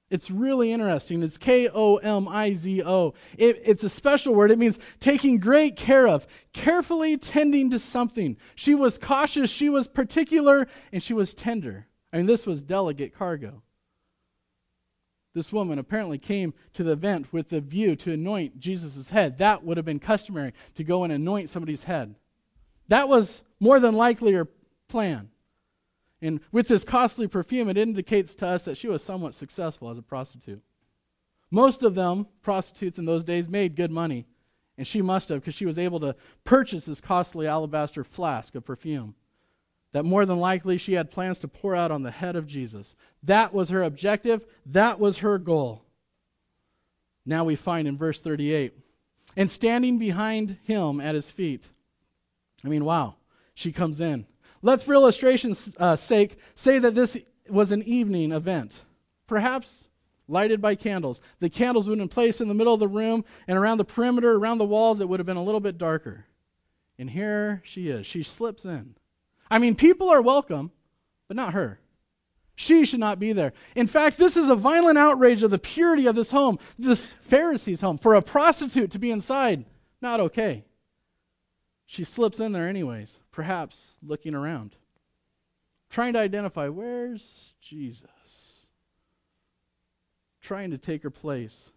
[0.09, 1.23] It's really interesting.
[1.23, 3.13] It's K O M I Z O.
[3.37, 4.51] It's a special word.
[4.51, 8.37] It means taking great care of, carefully tending to something.
[8.53, 11.87] She was cautious, she was particular, and she was tender.
[12.15, 13.61] I mean, this was delegate cargo.
[15.33, 19.37] This woman apparently came to the event with the view to anoint Jesus' head.
[19.39, 22.15] That would have been customary to go and anoint somebody's head.
[22.87, 24.47] That was more than likely her
[24.87, 25.27] plan.
[26.21, 29.97] And with this costly perfume, it indicates to us that she was somewhat successful as
[29.97, 30.63] a prostitute.
[31.51, 34.25] Most of them, prostitutes in those days, made good money.
[34.77, 38.63] And she must have, because she was able to purchase this costly alabaster flask of
[38.63, 39.15] perfume
[39.95, 42.97] that more than likely she had plans to pour out on the head of Jesus.
[43.23, 45.83] That was her objective, that was her goal.
[47.25, 48.73] Now we find in verse 38
[49.37, 51.63] and standing behind him at his feet.
[52.65, 53.15] I mean, wow,
[53.53, 54.25] she comes in.
[54.61, 58.81] Let's, for illustration's uh, sake, say that this was an evening event,
[59.27, 59.87] perhaps
[60.27, 61.21] lighted by candles.
[61.39, 63.85] The candles would have been placed in the middle of the room, and around the
[63.85, 66.25] perimeter, around the walls, it would have been a little bit darker.
[66.99, 68.05] And here she is.
[68.05, 68.95] She slips in.
[69.49, 70.71] I mean, people are welcome,
[71.27, 71.79] but not her.
[72.55, 73.53] She should not be there.
[73.75, 77.81] In fact, this is a violent outrage of the purity of this home, this Pharisee's
[77.81, 77.97] home.
[77.97, 79.65] For a prostitute to be inside,
[80.01, 80.63] not okay.
[81.85, 84.75] She slips in there, anyways, perhaps looking around,
[85.89, 88.67] trying to identify where's Jesus?
[90.41, 91.71] Trying to take her place,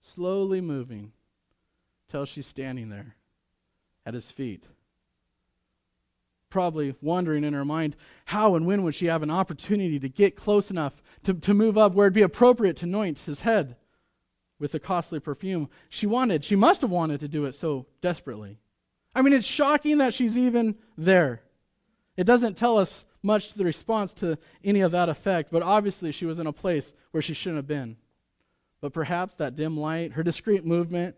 [0.00, 1.12] slowly moving
[2.08, 3.16] till she's standing there
[4.06, 4.66] at his feet
[6.52, 10.36] probably wondering in her mind how and when would she have an opportunity to get
[10.36, 13.74] close enough to, to move up where it'd be appropriate to anoint his head
[14.58, 15.68] with the costly perfume.
[15.88, 18.58] She wanted, she must have wanted to do it so desperately.
[19.14, 21.42] I mean, it's shocking that she's even there.
[22.16, 26.12] It doesn't tell us much to the response to any of that effect, but obviously
[26.12, 27.96] she was in a place where she shouldn't have been.
[28.82, 31.16] But perhaps that dim light, her discreet movement,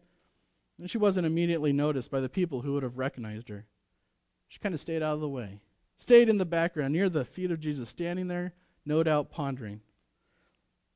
[0.79, 3.67] and she wasn't immediately noticed by the people who would have recognized her.
[4.55, 5.59] She kind of stayed out of the way,
[5.97, 8.55] stayed in the background near the feet of Jesus, standing there,
[8.87, 9.81] no doubt pondering.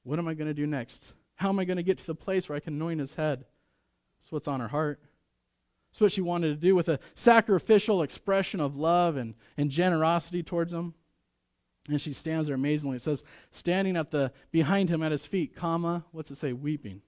[0.05, 1.13] What am I going to do next?
[1.35, 3.45] How am I going to get to the place where I can anoint his head?
[4.21, 5.01] That's what's on her heart.
[5.91, 10.45] That's what she wanted to do with a sacrificial expression of love and, and generosity
[10.45, 10.95] towards him.
[11.89, 12.99] And she stands there amazingly.
[12.99, 16.53] It says, standing at the behind him at his feet, comma, what's it say?
[16.53, 17.03] Weeping.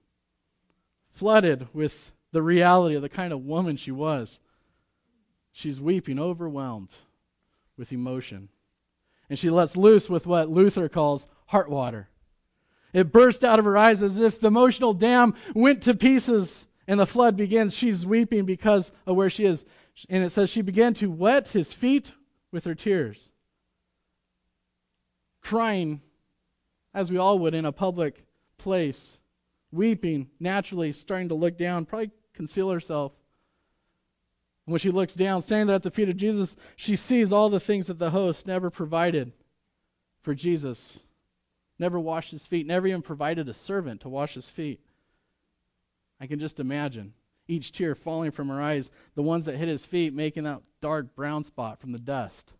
[1.13, 4.41] Flooded with the reality of the kind of woman she was.
[5.51, 6.89] She's weeping, overwhelmed
[7.77, 8.49] with emotion.
[9.29, 12.09] And she lets loose with what Luther calls heart water.
[12.93, 16.99] It burst out of her eyes as if the emotional dam went to pieces and
[16.99, 17.75] the flood begins.
[17.75, 19.65] She's weeping because of where she is.
[20.09, 22.13] And it says she began to wet his feet
[22.51, 23.31] with her tears
[25.41, 26.01] crying
[26.93, 28.23] as we all would in a public
[28.57, 29.19] place,
[29.71, 33.13] weeping, naturally starting to look down, probably conceal herself.
[34.65, 37.59] When she looks down, standing there at the feet of Jesus, she sees all the
[37.59, 39.31] things that the host never provided
[40.21, 40.99] for Jesus.
[41.79, 44.79] Never washed his feet, never even provided a servant to wash his feet.
[46.19, 47.13] I can just imagine
[47.47, 51.15] each tear falling from her eyes, the ones that hit his feet making that dark
[51.15, 52.53] brown spot from the dust.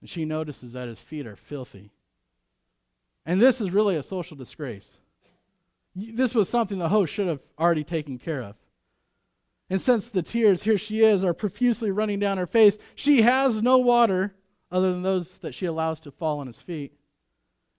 [0.00, 1.90] And she notices that his feet are filthy.
[3.26, 4.98] And this is really a social disgrace.
[5.96, 8.54] This was something the host should have already taken care of.
[9.70, 13.62] And since the tears, here she is, are profusely running down her face, she has
[13.62, 14.34] no water
[14.70, 16.92] other than those that she allows to fall on his feet.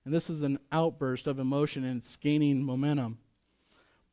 [0.06, 3.20] And this is an outburst of emotion and it's gaining momentum.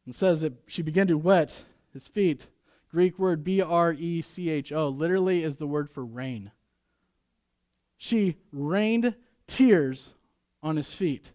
[0.06, 2.46] It says that she began to wet his feet.
[2.90, 6.52] Greek word B R E C H O literally is the word for rain.
[7.98, 9.14] She rained
[9.46, 10.14] tears
[10.62, 11.32] on his feet.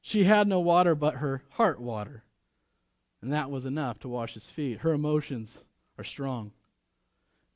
[0.00, 2.24] She had no water but her heart water,
[3.24, 4.80] and that was enough to wash his feet.
[4.80, 5.62] Her emotions
[5.96, 6.52] are strong.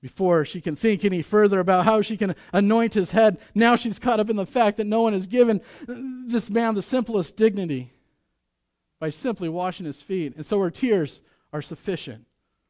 [0.01, 3.99] Before she can think any further about how she can anoint his head, now she's
[3.99, 7.93] caught up in the fact that no one has given this man the simplest dignity
[8.99, 10.35] by simply washing his feet.
[10.37, 11.21] And so her tears
[11.53, 12.25] are sufficient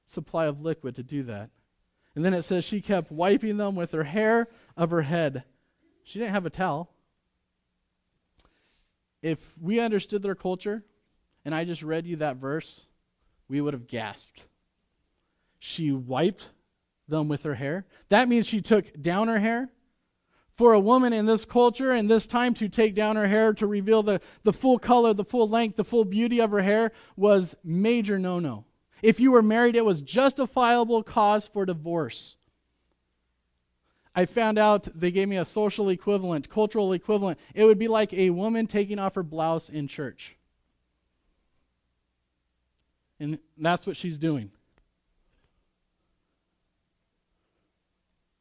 [0.06, 1.50] supply of liquid to do that.
[2.16, 5.44] And then it says she kept wiping them with her hair of her head.
[6.02, 6.90] She didn't have a towel.
[9.22, 10.82] If we understood their culture,
[11.44, 12.88] and I just read you that verse,
[13.48, 14.46] we would have gasped.
[15.58, 16.50] She wiped
[17.08, 17.87] them with her hair.
[18.11, 19.70] That means she took down her hair.
[20.56, 23.66] For a woman in this culture and this time to take down her hair to
[23.66, 27.54] reveal the, the full color, the full length, the full beauty of her hair was
[27.62, 28.64] major no no.
[29.00, 32.37] If you were married, it was justifiable cause for divorce.
[34.16, 37.38] I found out they gave me a social equivalent, cultural equivalent.
[37.54, 40.38] It would be like a woman taking off her blouse in church.
[43.20, 44.50] And that's what she's doing.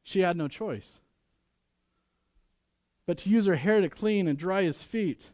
[0.03, 1.01] She had no choice
[3.07, 5.31] but to use her hair to clean and dry his feet.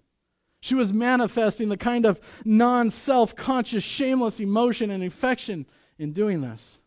[0.61, 5.65] She was manifesting the kind of non self conscious, shameless emotion and affection
[5.97, 6.79] in doing this.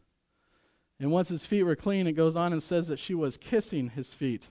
[0.99, 3.90] And once his feet were clean, it goes on and says that she was kissing
[3.90, 4.47] his feet.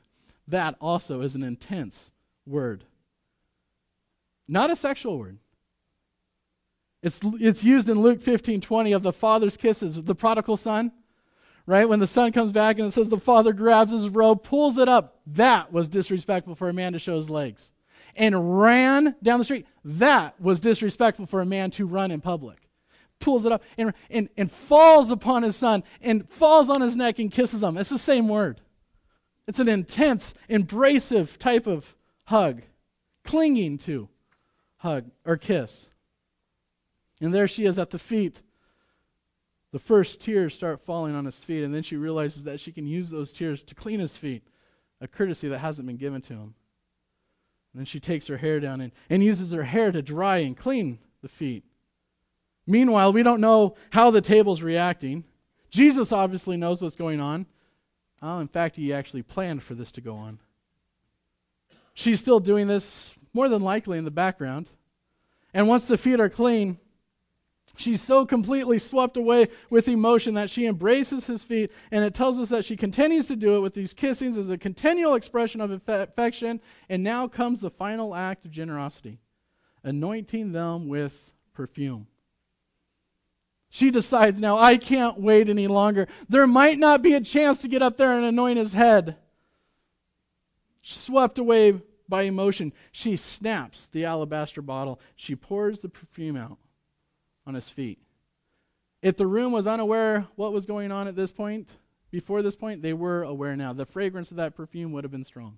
[0.47, 2.11] That also is an intense
[2.45, 2.83] word.
[4.47, 5.39] Not a sexual word.
[7.05, 10.91] It's, it's used in Luke 15 20 of the father's kisses, the prodigal son
[11.65, 11.87] right?
[11.87, 14.87] When the son comes back and it says the father grabs his robe, pulls it
[14.87, 15.19] up.
[15.27, 17.71] That was disrespectful for a man to show his legs.
[18.15, 19.67] And ran down the street.
[19.83, 22.69] That was disrespectful for a man to run in public.
[23.19, 27.19] Pulls it up and, and, and falls upon his son and falls on his neck
[27.19, 27.77] and kisses him.
[27.77, 28.61] It's the same word.
[29.47, 32.61] It's an intense, embracive type of hug,
[33.23, 34.09] clinging to
[34.77, 35.89] hug or kiss.
[37.21, 38.41] And there she is at the feet
[39.75, 42.87] the first tears start falling on his feet, and then she realizes that she can
[42.87, 44.41] use those tears to clean his feet,
[45.01, 46.55] a courtesy that hasn't been given to him.
[47.73, 50.55] And then she takes her hair down and, and uses her hair to dry and
[50.55, 51.65] clean the feet.
[52.65, 55.25] Meanwhile, we don't know how the table's reacting.
[55.69, 57.45] Jesus obviously knows what's going on.
[58.21, 60.39] Oh, in fact, he actually planned for this to go on.
[61.93, 64.69] She's still doing this more than likely in the background.
[65.53, 66.79] And once the feet are clean,
[67.77, 72.39] She's so completely swept away with emotion that she embraces his feet, and it tells
[72.39, 75.71] us that she continues to do it with these kissings as a continual expression of
[75.87, 76.61] affection.
[76.89, 79.19] And now comes the final act of generosity
[79.83, 82.07] anointing them with perfume.
[83.69, 86.07] She decides now, I can't wait any longer.
[86.27, 89.17] There might not be a chance to get up there and anoint his head.
[90.81, 94.99] Swept away by emotion, she snaps the alabaster bottle.
[95.15, 96.57] She pours the perfume out
[97.45, 97.99] on his feet.
[99.01, 101.69] If the room was unaware what was going on at this point,
[102.11, 103.73] before this point, they were aware now.
[103.73, 105.57] The fragrance of that perfume would have been strong.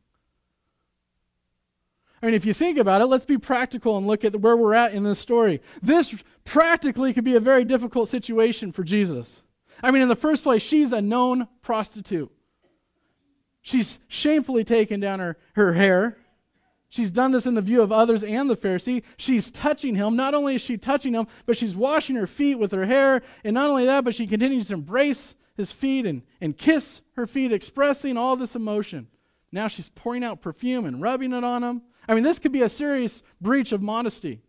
[2.22, 4.74] I mean, if you think about it, let's be practical and look at where we're
[4.74, 5.62] at in this story.
[5.82, 9.44] This practically could be a very difficult situation for Jesus.
[9.84, 12.32] I mean, in the first place, she's a known prostitute.
[13.62, 16.18] She's shamefully taken down her, her hair.
[16.90, 19.04] She's done this in the view of others and the Pharisee.
[19.18, 20.16] She's touching him.
[20.16, 23.22] Not only is she touching him, but she's washing her feet with her hair.
[23.44, 27.28] And not only that, but she continues to embrace his feet and, and kiss her
[27.28, 29.08] feet, expressing all this emotion.
[29.52, 31.82] Now she's pouring out perfume and rubbing it on him.
[32.08, 34.42] I mean, this could be a serious breach of modesty.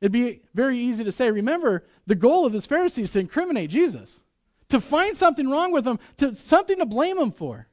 [0.00, 3.70] It'd be very easy to say, remember, the goal of this Pharisee is to incriminate
[3.70, 4.22] Jesus,
[4.68, 7.67] to find something wrong with him, to something to blame him for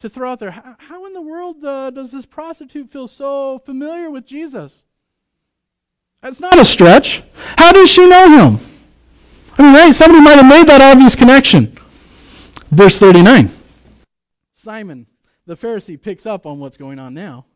[0.00, 0.50] to throw out there.
[0.50, 4.84] How, how in the world uh, does this prostitute feel so familiar with Jesus?
[6.22, 7.22] That's not a stretch.
[7.56, 8.60] How does she know him?
[9.58, 9.94] I mean, right?
[9.94, 11.78] Somebody might have made that obvious connection.
[12.70, 13.50] Verse 39.
[14.52, 15.06] Simon,
[15.46, 17.46] the Pharisee, picks up on what's going on now.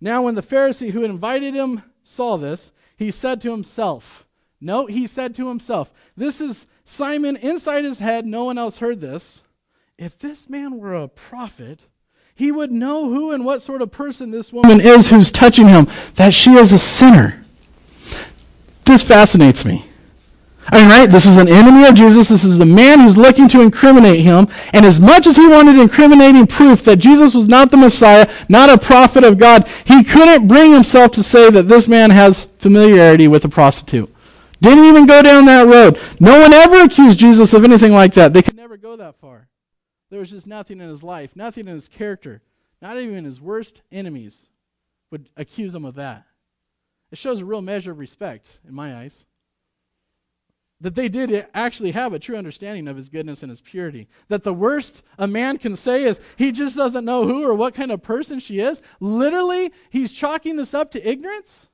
[0.00, 4.26] Now, when the Pharisee who invited him saw this, he said to himself,
[4.60, 8.26] No, he said to himself, This is Simon inside his head.
[8.26, 9.42] No one else heard this
[9.98, 11.80] if this man were a prophet,
[12.34, 15.88] he would know who and what sort of person this woman is who's touching him,
[16.14, 17.42] that she is a sinner.
[18.84, 19.84] This fascinates me.
[20.70, 21.10] I mean, right?
[21.10, 22.28] This is an enemy of Jesus.
[22.28, 24.48] This is a man who's looking to incriminate him.
[24.72, 28.70] And as much as he wanted incriminating proof that Jesus was not the Messiah, not
[28.70, 33.28] a prophet of God, he couldn't bring himself to say that this man has familiarity
[33.28, 34.14] with a prostitute.
[34.60, 35.98] Didn't even go down that road.
[36.20, 38.32] No one ever accused Jesus of anything like that.
[38.32, 39.47] They could never go that far.
[40.10, 42.42] There was just nothing in his life, nothing in his character.
[42.80, 44.46] Not even his worst enemies
[45.10, 46.24] would accuse him of that.
[47.10, 49.24] It shows a real measure of respect in my eyes.
[50.80, 54.06] That they did actually have a true understanding of his goodness and his purity.
[54.28, 57.74] That the worst a man can say is he just doesn't know who or what
[57.74, 58.80] kind of person she is.
[59.00, 61.68] Literally, he's chalking this up to ignorance.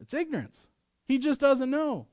[0.00, 0.66] It's ignorance.
[1.06, 2.06] He just doesn't know.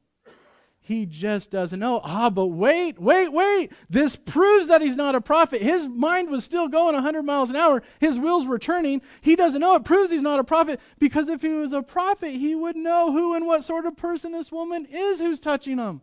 [0.87, 1.99] He just doesn't know.
[2.01, 3.73] Ah, but wait, wait, wait.
[3.89, 5.61] This proves that he's not a prophet.
[5.61, 7.83] His mind was still going 100 miles an hour.
[7.99, 9.01] His wheels were turning.
[9.19, 9.75] He doesn't know.
[9.75, 13.11] It proves he's not a prophet because if he was a prophet, he would know
[13.11, 15.99] who and what sort of person this woman is who's touching him.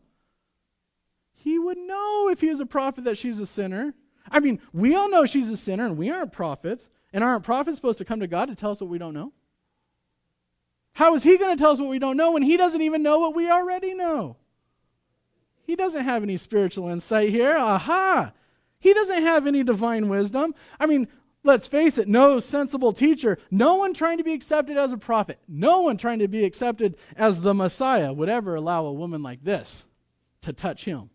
[1.32, 3.94] He would know if he was a prophet that she's a sinner.
[4.30, 6.90] I mean, we all know she's a sinner and we aren't prophets.
[7.10, 9.32] And aren't prophets supposed to come to God to tell us what we don't know?
[10.92, 13.02] How is he going to tell us what we don't know when he doesn't even
[13.02, 14.36] know what we already know?
[15.64, 17.56] He doesn't have any spiritual insight here.
[17.56, 18.32] Aha!
[18.78, 20.54] He doesn't have any divine wisdom.
[20.78, 21.08] I mean,
[21.42, 25.38] let's face it, no sensible teacher, no one trying to be accepted as a prophet,
[25.48, 29.42] no one trying to be accepted as the Messiah would ever allow a woman like
[29.42, 29.86] this
[30.42, 31.10] to touch him.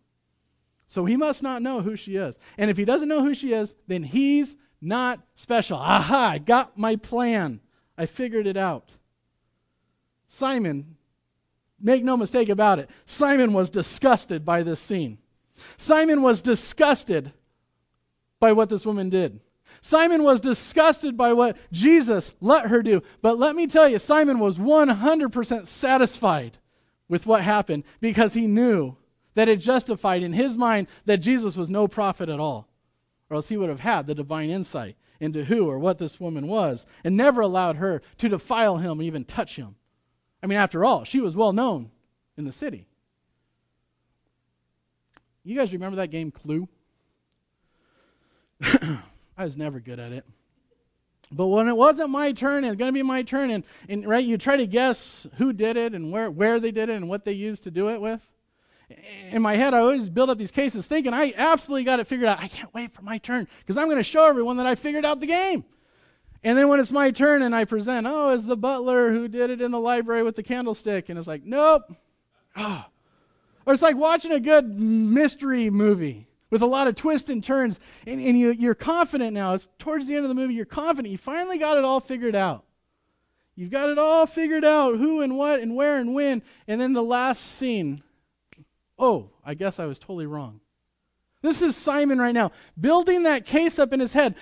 [0.88, 2.38] So he must not know who she is.
[2.58, 5.78] And if he doesn't know who she is, then he's not special.
[5.78, 7.60] Aha, I got my plan.
[7.96, 8.96] I figured it out.
[10.26, 10.96] Simon
[11.80, 12.90] Make no mistake about it.
[13.06, 15.18] Simon was disgusted by this scene.
[15.76, 17.32] Simon was disgusted
[18.38, 19.40] by what this woman did.
[19.80, 23.02] Simon was disgusted by what Jesus let her do.
[23.22, 26.58] But let me tell you, Simon was 100% satisfied
[27.08, 28.96] with what happened because he knew
[29.34, 32.68] that it justified in his mind that Jesus was no prophet at all.
[33.30, 36.46] Or else he would have had the divine insight into who or what this woman
[36.46, 39.76] was and never allowed her to defile him, even touch him.
[40.42, 41.90] I mean, after all, she was well known
[42.36, 42.86] in the city.
[45.44, 46.68] You guys remember that game Clue?
[48.62, 50.24] I was never good at it.
[51.32, 54.24] But when it wasn't my turn, it's going to be my turn, and, and right,
[54.24, 57.24] you try to guess who did it and where, where they did it and what
[57.24, 58.20] they used to do it with.
[59.30, 62.28] In my head, I always build up these cases thinking I absolutely got it figured
[62.28, 62.40] out.
[62.40, 65.04] I can't wait for my turn because I'm going to show everyone that I figured
[65.04, 65.64] out the game.
[66.42, 69.50] And then when it's my turn and I present, oh, it's the butler who did
[69.50, 71.08] it in the library with the candlestick.
[71.08, 71.82] And it's like, nope.
[72.56, 72.84] Oh.
[73.66, 77.78] Or it's like watching a good mystery movie with a lot of twists and turns.
[78.06, 79.52] And, and you, you're confident now.
[79.52, 80.54] It's towards the end of the movie.
[80.54, 81.12] You're confident.
[81.12, 82.64] You finally got it all figured out.
[83.54, 86.42] You've got it all figured out who and what and where and when.
[86.66, 88.02] And then the last scene
[89.00, 90.60] oh, I guess I was totally wrong.
[91.42, 94.34] This is Simon right now, building that case up in his head.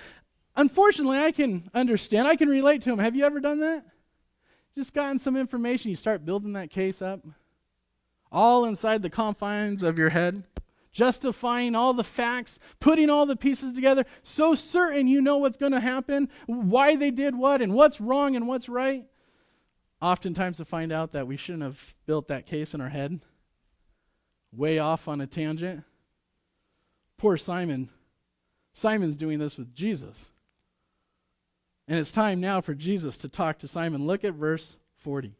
[0.59, 2.27] Unfortunately, I can understand.
[2.27, 2.99] I can relate to him.
[2.99, 3.85] Have you ever done that?
[4.75, 7.21] Just gotten some information, you start building that case up,
[8.29, 10.43] all inside the confines of your head,
[10.91, 15.71] justifying all the facts, putting all the pieces together, so certain you know what's going
[15.71, 19.05] to happen, why they did what, and what's wrong and what's right.
[20.01, 23.21] Oftentimes, to find out that we shouldn't have built that case in our head,
[24.51, 25.85] way off on a tangent.
[27.17, 27.89] Poor Simon.
[28.73, 30.31] Simon's doing this with Jesus.
[31.89, 34.05] And it's time now for Jesus to talk to Simon.
[34.05, 35.33] Look at verse 40.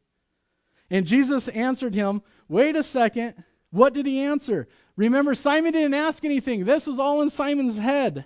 [0.89, 3.43] And Jesus answered him, Wait a second.
[3.69, 4.67] What did he answer?
[4.95, 6.65] Remember, Simon didn't ask anything.
[6.65, 8.25] This was all in Simon's head.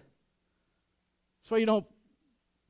[1.41, 1.85] That's why you don't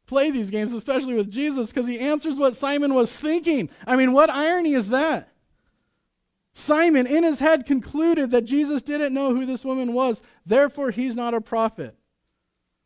[0.08, 3.70] play these games, especially with Jesus, because he answers what Simon was thinking.
[3.86, 5.30] I mean, what irony is that?
[6.54, 11.16] Simon, in his head, concluded that Jesus didn't know who this woman was, therefore, he's
[11.16, 11.96] not a prophet.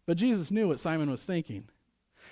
[0.06, 1.70] But Jesus knew what Simon was thinking.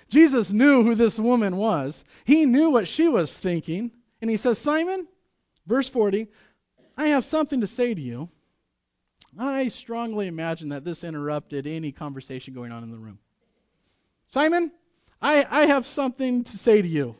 [0.08, 3.90] Jesus knew who this woman was, he knew what she was thinking.
[4.20, 5.06] And he says, Simon,
[5.66, 6.28] verse 40,
[6.96, 8.28] I have something to say to you.
[9.38, 13.18] I strongly imagine that this interrupted any conversation going on in the room.
[14.30, 14.70] Simon,
[15.20, 17.16] I, I have something to say to you.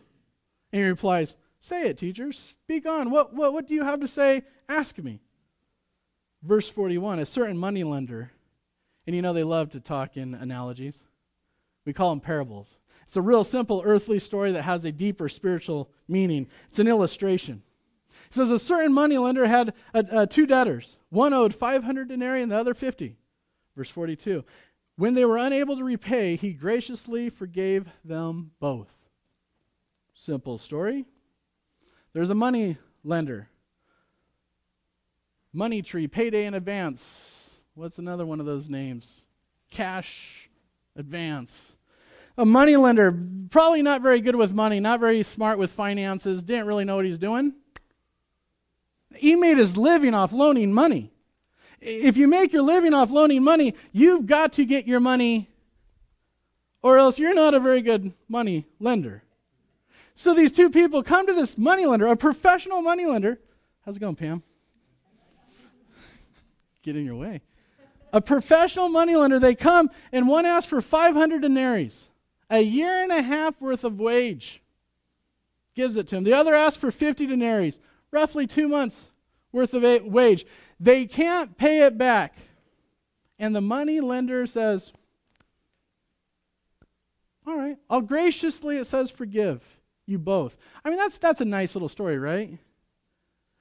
[0.72, 2.32] And he replies, Say it, teacher.
[2.32, 3.11] Speak on.
[3.11, 4.45] What, what, what do you have to say?
[4.68, 5.20] Ask me.
[6.43, 8.30] Verse 41 A certain moneylender,
[9.07, 11.03] and you know they love to talk in analogies.
[11.87, 12.76] We call them parables.
[13.07, 16.49] It's a real simple earthly story that has a deeper spiritual meaning.
[16.68, 17.62] It's an illustration.
[18.26, 20.99] It says a certain moneylender had uh, uh, two debtors.
[21.11, 23.16] One owed 500 denarii and the other 50.
[23.76, 24.45] Verse 42.
[24.97, 28.89] When they were unable to repay, he graciously forgave them both.
[30.14, 31.05] Simple story.
[32.12, 33.49] There's a money lender.
[35.53, 37.61] Money tree, payday in advance.
[37.74, 39.26] What's another one of those names?
[39.70, 40.49] Cash
[40.97, 41.76] advance.
[42.39, 43.16] A money lender,
[43.51, 47.05] probably not very good with money, not very smart with finances, didn't really know what
[47.05, 47.55] he's doing.
[49.14, 51.11] He made his living off loaning money.
[51.80, 55.49] If you make your living off loaning money, you've got to get your money,
[56.82, 59.22] or else you're not a very good money lender.
[60.14, 63.39] So these two people come to this moneylender, a professional moneylender.
[63.84, 64.43] How's it going, Pam?
[66.82, 67.43] Get in your way.
[68.12, 71.91] A professional moneylender, they come and one asks for 500 denarii,
[72.51, 74.62] a year and a half worth of wage.
[75.74, 76.24] Gives it to him.
[76.24, 77.74] The other asks for 50 denarii,
[78.11, 79.11] roughly two months
[79.53, 80.47] worth of wage.
[80.80, 82.36] They can't pay it back.
[83.38, 84.92] And the money lender says,
[87.47, 89.62] All right, I'll graciously, it says, forgive
[90.07, 90.57] you both.
[90.84, 92.59] I mean, that's, that's a nice little story, right?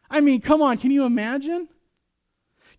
[0.10, 1.68] I mean, come on, can you imagine?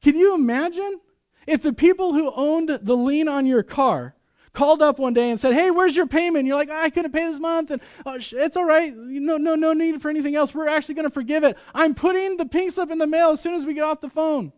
[0.01, 1.01] Can you imagine
[1.47, 4.16] if the people who owned the lien on your car
[4.57, 7.25] called up one day and said, "Hey, where's your payment?" You're like, "I couldn't pay
[7.27, 8.93] this month, and oh, it's all right.
[8.97, 10.55] No, no, no need for anything else.
[10.55, 11.59] We're actually going to forgive it.
[11.75, 14.09] I'm putting the pink slip in the mail as soon as we get off the
[14.09, 14.53] phone."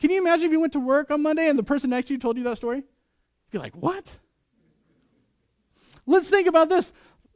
[0.00, 2.14] Can you imagine if you went to work on Monday and the person next to
[2.14, 2.78] you told you that story?
[2.78, 4.16] You'd be like, "What?"
[6.06, 6.92] Let's think about this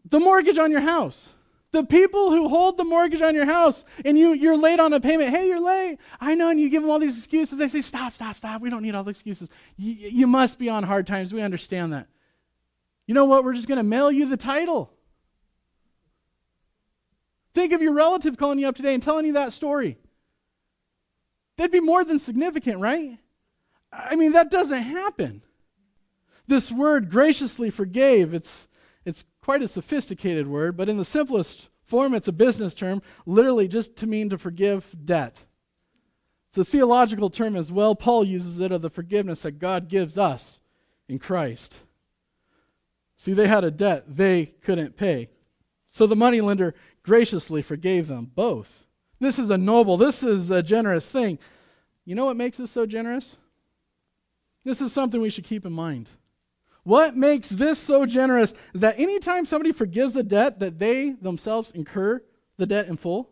[0.09, 1.35] the mortgage on your house.
[1.73, 5.01] The people who hold the mortgage on your house and you, you're late on a
[5.01, 5.99] payment, hey, you're late.
[6.21, 7.59] I know, and you give them all these excuses.
[7.59, 8.61] They say, stop, stop, stop.
[8.61, 9.49] We don't need all the excuses.
[9.77, 11.33] You, you must be on hard times.
[11.33, 12.09] We understand that.
[13.07, 13.45] You know what?
[13.45, 14.93] We're just going to mail you the title.
[17.55, 19.99] Think of your relative calling you up today and telling you that story.
[21.57, 23.19] That'd be more than significant, right?
[23.93, 25.43] I mean, that doesn't happen.
[26.47, 28.67] This word graciously forgave, it's,
[29.05, 33.67] it's quite a sophisticated word, but in the simplest form, it's a business term, literally
[33.67, 35.45] just to mean to forgive debt.
[36.51, 37.97] It's a theological term as well.
[37.97, 40.61] Paul uses it of the forgiveness that God gives us
[41.09, 41.81] in Christ.
[43.17, 45.31] See, they had a debt they couldn't pay.
[45.89, 48.87] So the moneylender graciously forgave them both.
[49.19, 51.41] This is a noble, this is a generous thing.
[52.05, 53.37] You know what makes us so generous?
[54.65, 56.09] This is something we should keep in mind.
[56.83, 62.23] What makes this so generous that anytime somebody forgives a debt, that they themselves incur
[62.57, 63.31] the debt in full?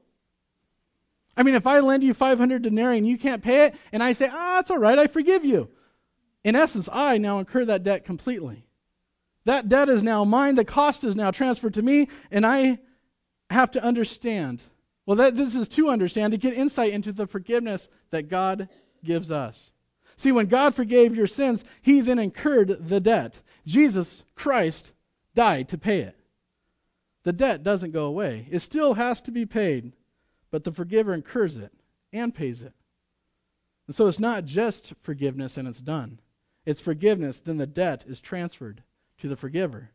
[1.37, 4.13] I mean, if I lend you 500 denarii and you can't pay it, and I
[4.13, 5.69] say, ah, it's all right, I forgive you.
[6.45, 8.67] In essence, I now incur that debt completely.
[9.45, 12.79] That debt is now mine, the cost is now transferred to me, and I
[13.51, 14.63] have to understand.
[15.07, 18.69] Well, that, this is to understand, to get insight into the forgiveness that God
[19.03, 19.73] gives us.
[20.19, 23.41] See, when God forgave your sins, he then incurred the debt.
[23.65, 24.91] Jesus Christ
[25.37, 26.17] died to pay it.
[27.23, 28.49] the debt doesn't go away.
[28.51, 29.93] It still has to be paid,
[30.51, 31.73] but the forgiver incurs it
[32.13, 32.73] and pays it.
[33.87, 36.19] And so it's not just forgiveness and it's done.
[36.67, 38.83] It's forgiveness, then the debt is transferred
[39.19, 39.91] to the forgiver.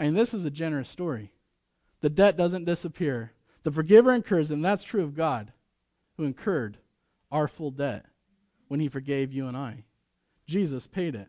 [0.00, 1.30] I mean, this is a generous story.
[2.00, 3.32] The debt doesn't disappear.
[3.62, 5.52] The forgiver incurs, and that's true of God,
[6.16, 6.78] who incurred
[7.30, 8.06] our full debt
[8.70, 9.82] when he forgave you and I.
[10.46, 11.26] Jesus paid it.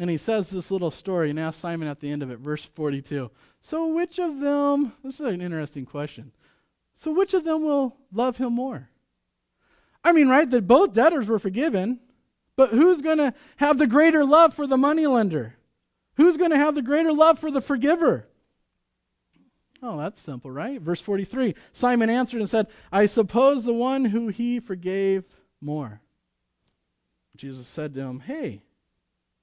[0.00, 2.64] And he says this little story and asks Simon at the end of it, verse
[2.64, 3.30] 42.
[3.60, 6.32] So, which of them, this is an interesting question.
[6.96, 8.88] So, which of them will love him more?
[10.02, 12.00] I mean, right, that both debtors were forgiven,
[12.56, 15.54] but who's going to have the greater love for the moneylender?
[16.16, 18.26] Who's going to have the greater love for the forgiver?
[19.84, 20.80] Oh, that's simple, right?
[20.80, 25.22] Verse 43 Simon answered and said, I suppose the one who he forgave
[25.60, 26.00] more.
[27.38, 28.62] Jesus said to him, Hey,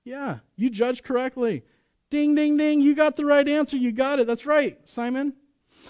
[0.04, 1.64] yeah, you judged correctly.
[2.12, 3.78] Ding, ding, ding, you got the right answer.
[3.78, 4.28] You got it.
[4.28, 5.34] That's right, Simon.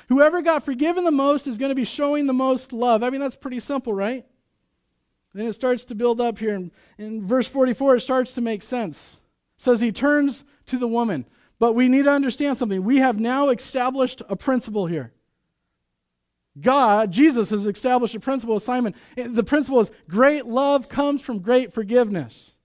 [0.07, 3.03] Whoever got forgiven the most is going to be showing the most love.
[3.03, 4.25] I mean, that's pretty simple, right?
[5.33, 6.55] Then it starts to build up here.
[6.55, 9.19] In, in verse 44, it starts to make sense.
[9.57, 11.25] It says he turns to the woman.
[11.59, 12.83] But we need to understand something.
[12.83, 15.11] We have now established a principle here.
[16.59, 18.95] God, Jesus has established a principle with Simon.
[19.15, 22.55] The principle is great love comes from great forgiveness.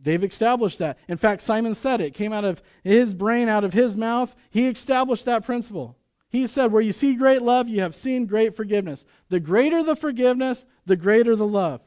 [0.00, 0.98] They've established that.
[1.08, 2.06] In fact, Simon said it.
[2.06, 4.34] it came out of his brain, out of his mouth.
[4.50, 5.96] He established that principle.
[6.28, 9.06] He said, Where you see great love, you have seen great forgiveness.
[9.28, 11.80] The greater the forgiveness, the greater the love.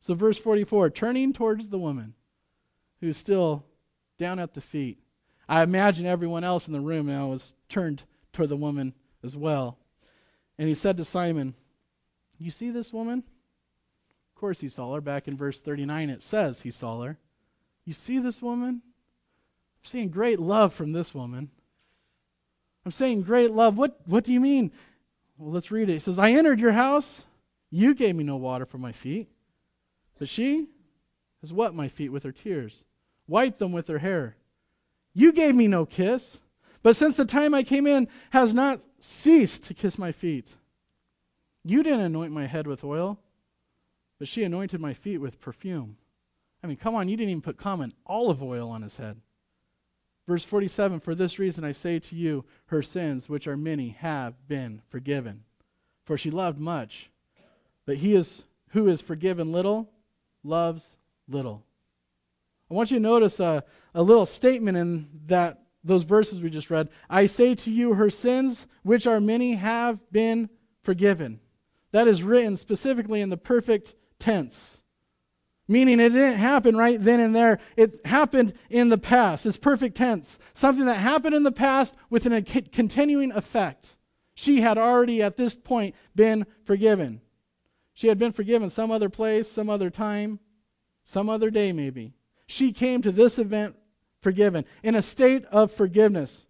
[0.00, 2.14] So, verse 44 turning towards the woman
[3.00, 3.64] who's still
[4.18, 4.98] down at the feet.
[5.48, 8.02] I imagine everyone else in the room now was turned
[8.32, 9.78] toward the woman as well.
[10.58, 11.54] And he said to Simon,
[12.38, 13.22] You see this woman?
[14.34, 15.00] Of course, he saw her.
[15.00, 17.18] Back in verse 39, it says he saw her.
[17.84, 18.82] You see this woman?
[18.84, 21.50] I'm seeing great love from this woman.
[22.84, 23.76] I'm saying great love.
[23.76, 24.72] What, what do you mean?
[25.36, 25.94] Well, let's read it.
[25.94, 27.26] He says, I entered your house.
[27.70, 29.28] You gave me no water for my feet.
[30.18, 30.66] But she
[31.40, 32.84] has wet my feet with her tears,
[33.26, 34.36] wiped them with her hair.
[35.14, 36.40] You gave me no kiss.
[36.88, 40.56] But since the time I came in, has not ceased to kiss my feet.
[41.62, 43.18] You didn't anoint my head with oil
[44.18, 45.98] but she anointed my feet with perfume.
[46.64, 49.20] I mean, come on, you didn't even put common olive oil on his head.
[50.26, 54.48] Verse 47 For this reason I say to you, her sins, which are many, have
[54.48, 55.44] been forgiven.
[56.06, 57.10] For she loved much,
[57.84, 59.90] but he is who is forgiven little
[60.42, 60.96] loves
[61.28, 61.64] little.
[62.70, 63.62] I want you to notice a,
[63.94, 66.88] a little statement in that those verses we just read.
[67.08, 70.50] I say to you, her sins, which are many, have been
[70.82, 71.40] forgiven.
[71.92, 74.82] That is written specifically in the perfect tense.
[75.66, 77.60] Meaning it didn't happen right then and there.
[77.76, 79.44] It happened in the past.
[79.44, 80.38] It's perfect tense.
[80.54, 83.96] Something that happened in the past with a continuing effect.
[84.34, 87.20] She had already at this point been forgiven.
[87.92, 90.38] She had been forgiven some other place, some other time,
[91.04, 92.14] some other day maybe.
[92.46, 93.76] She came to this event
[94.20, 96.46] forgiven, in a state of forgiveness,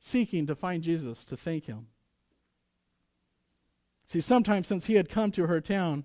[0.00, 1.86] seeking to find Jesus to thank him.
[4.06, 6.04] See, sometimes since he had come to her town,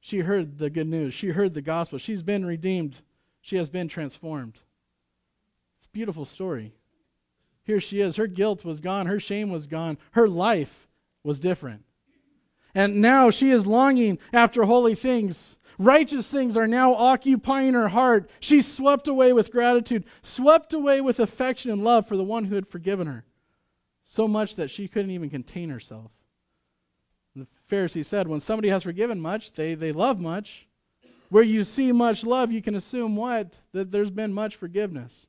[0.00, 1.14] she heard the good news.
[1.14, 1.98] She heard the gospel.
[1.98, 2.96] She's been redeemed.
[3.40, 4.58] She has been transformed.
[5.78, 6.74] It's a beautiful story.
[7.64, 8.16] Here she is.
[8.16, 9.06] Her guilt was gone.
[9.06, 9.98] Her shame was gone.
[10.12, 10.88] Her life
[11.22, 11.84] was different.
[12.74, 15.57] And now she is longing after holy things.
[15.78, 18.28] Righteous things are now occupying her heart.
[18.40, 22.56] She's swept away with gratitude, swept away with affection and love for the one who
[22.56, 23.24] had forgiven her.
[24.04, 26.10] So much that she couldn't even contain herself.
[27.36, 30.66] The Pharisee said, when somebody has forgiven much, they, they love much.
[31.28, 33.52] Where you see much love, you can assume what?
[33.72, 35.28] That there's been much forgiveness.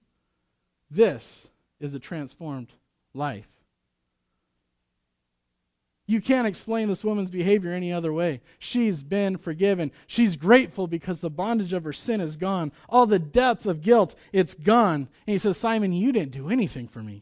[0.90, 2.74] This is a transformed
[3.14, 3.48] life.
[6.10, 8.42] You can't explain this woman's behavior any other way.
[8.58, 9.92] She's been forgiven.
[10.08, 12.72] She's grateful because the bondage of her sin is gone.
[12.90, 15.08] All the depth of guilt, it's gone.
[15.28, 17.22] And he says, Simon, you didn't do anything for me.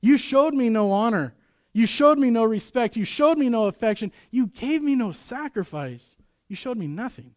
[0.00, 1.34] You showed me no honor.
[1.74, 2.96] You showed me no respect.
[2.96, 4.10] You showed me no affection.
[4.30, 6.16] You gave me no sacrifice.
[6.48, 7.34] You showed me nothing.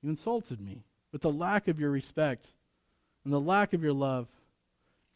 [0.00, 2.46] You insulted me with the lack of your respect
[3.24, 4.28] and the lack of your love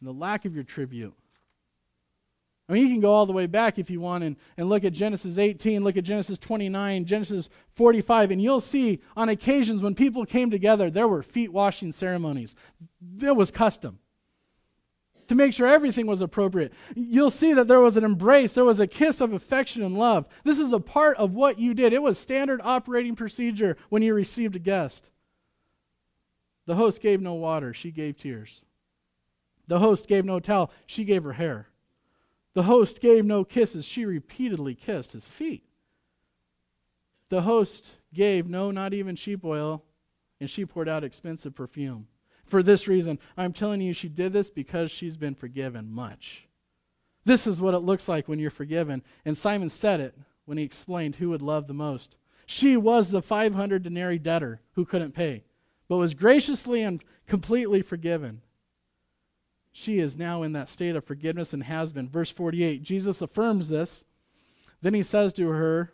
[0.01, 1.13] and the lack of your tribute.
[2.69, 4.83] I mean, you can go all the way back if you want and, and look
[4.83, 9.95] at Genesis 18, look at Genesis 29, Genesis 45, and you'll see on occasions when
[9.95, 12.55] people came together, there were feet washing ceremonies.
[13.01, 13.99] There was custom
[15.29, 16.73] to make sure everything was appropriate.
[16.95, 20.27] You'll see that there was an embrace, there was a kiss of affection and love.
[20.43, 21.93] This is a part of what you did.
[21.93, 25.11] It was standard operating procedure when you received a guest.
[26.65, 28.61] The host gave no water, she gave tears.
[29.67, 31.69] The host gave no towel, she gave her hair.
[32.57, 35.63] The host gave no kisses, she repeatedly kissed his feet.
[37.29, 39.83] The host gave no, not even sheep oil,
[40.41, 42.07] and she poured out expensive perfume.
[42.47, 46.47] For this reason, I'm telling you, she did this because she's been forgiven much.
[47.25, 49.03] This is what it looks like when you're forgiven.
[49.23, 52.15] And Simon said it when he explained who would love the most.
[52.47, 55.43] She was the 500 denarii debtor who couldn't pay,
[55.87, 58.41] but was graciously and completely forgiven.
[59.79, 62.09] She is now in that state of forgiveness and has been.
[62.09, 64.05] Verse 48, Jesus affirms this.
[64.81, 65.93] Then he says to her,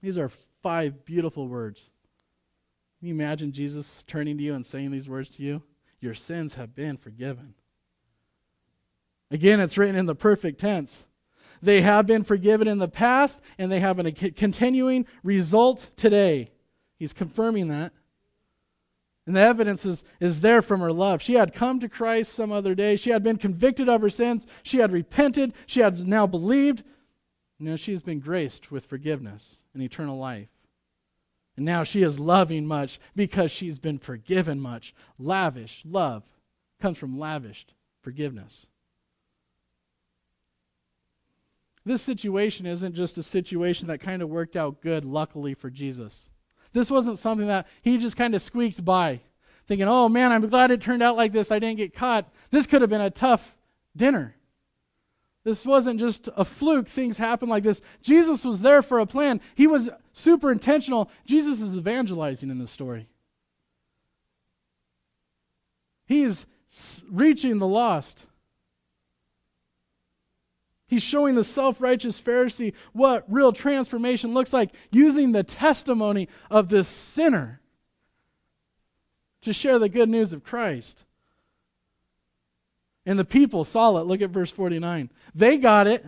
[0.00, 0.30] These are
[0.62, 1.90] five beautiful words.
[3.00, 5.60] Can you imagine Jesus turning to you and saying these words to you?
[5.98, 7.54] Your sins have been forgiven.
[9.28, 11.04] Again, it's written in the perfect tense.
[11.60, 16.52] They have been forgiven in the past, and they have a continuing result today.
[16.96, 17.92] He's confirming that.
[19.26, 21.22] And the evidence is, is there from her love.
[21.22, 22.96] She had come to Christ some other day.
[22.96, 24.46] She had been convicted of her sins.
[24.62, 25.54] She had repented.
[25.66, 26.82] She had now believed.
[27.58, 30.48] Now she has been graced with forgiveness and eternal life.
[31.56, 34.94] And now she is loving much because she's been forgiven much.
[35.18, 36.24] Lavish love
[36.82, 37.72] comes from lavished
[38.02, 38.66] forgiveness.
[41.86, 46.30] This situation isn't just a situation that kind of worked out good, luckily for Jesus.
[46.74, 49.20] This wasn't something that he just kind of squeaked by,
[49.66, 51.50] thinking, oh man, I'm glad it turned out like this.
[51.50, 52.30] I didn't get caught.
[52.50, 53.56] This could have been a tough
[53.96, 54.34] dinner.
[55.44, 56.88] This wasn't just a fluke.
[56.88, 57.80] Things happen like this.
[58.02, 59.40] Jesus was there for a plan.
[59.54, 61.10] He was super intentional.
[61.24, 63.08] Jesus is evangelizing in this story.
[66.06, 66.46] He is
[67.08, 68.26] reaching the lost.
[70.94, 76.68] He's showing the self righteous Pharisee what real transformation looks like using the testimony of
[76.68, 77.60] this sinner
[79.42, 81.02] to share the good news of Christ.
[83.04, 84.06] And the people saw it.
[84.06, 85.10] Look at verse 49.
[85.34, 86.06] They got it.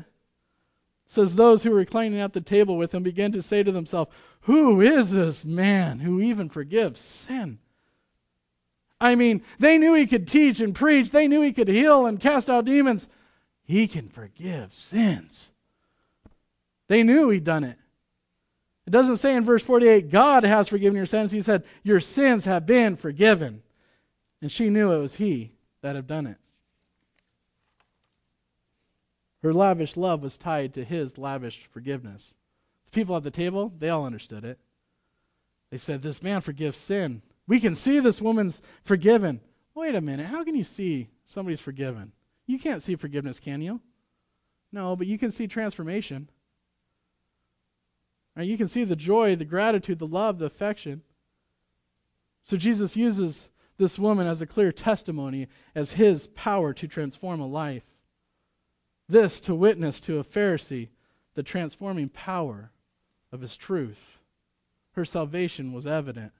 [1.08, 4.12] says those who were reclining at the table with him began to say to themselves,
[4.42, 7.58] Who is this man who even forgives sin?
[9.00, 12.20] I mean, they knew he could teach and preach, they knew he could heal and
[12.20, 13.08] cast out demons.
[13.66, 15.50] He can forgive sins.
[16.86, 17.76] They knew he'd done it.
[18.86, 21.32] It doesn't say in verse 48, God has forgiven your sins.
[21.32, 23.62] He said, Your sins have been forgiven.
[24.40, 25.52] And she knew it was he
[25.82, 26.36] that had done it.
[29.42, 32.34] Her lavish love was tied to his lavish forgiveness.
[32.84, 34.58] The people at the table, they all understood it.
[35.70, 37.22] They said, This man forgives sin.
[37.48, 39.40] We can see this woman's forgiven.
[39.74, 40.26] Wait a minute.
[40.26, 42.12] How can you see somebody's forgiven?
[42.46, 43.80] You can't see forgiveness, can you?
[44.72, 46.28] No, but you can see transformation.
[48.36, 48.46] Right?
[48.46, 51.02] You can see the joy, the gratitude, the love, the affection.
[52.42, 57.46] So Jesus uses this woman as a clear testimony as his power to transform a
[57.46, 57.84] life.
[59.08, 60.88] This to witness to a Pharisee
[61.34, 62.72] the transforming power
[63.30, 64.18] of his truth.
[64.92, 66.32] Her salvation was evident,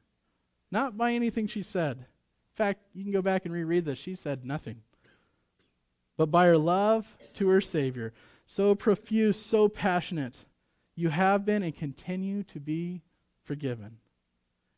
[0.72, 1.98] not by anything she said.
[1.98, 3.98] In fact, you can go back and reread this.
[3.98, 4.80] She said nothing.
[6.16, 8.12] But by her love to her Savior,
[8.46, 10.44] so profuse, so passionate,
[10.94, 13.02] you have been and continue to be
[13.42, 13.98] forgiven.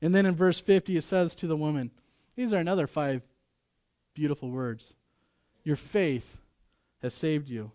[0.03, 1.91] And then in verse 50, it says to the woman,
[2.37, 3.23] These are another five
[4.15, 4.95] beautiful words.
[5.65, 6.39] Your faith
[7.03, 7.73] has saved you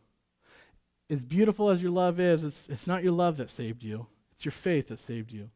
[1.13, 4.43] as beautiful as your love is, it's, it's not your love that saved you, it's
[4.43, 5.49] your faith that saved you.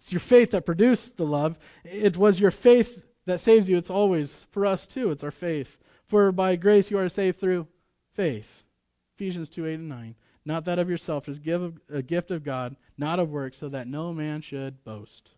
[0.00, 1.58] It's your faith that produced the love.
[1.82, 3.78] It was your faith that saves you.
[3.78, 5.10] It's always for us too.
[5.10, 5.78] It's our faith.
[6.08, 7.66] For by grace you are saved through
[8.14, 8.62] faith.
[9.16, 10.14] Ephesians 2 8 and 9.
[10.44, 13.86] Not that of yourself, just give a gift of God, not of works, so that
[13.86, 15.30] no man should boast.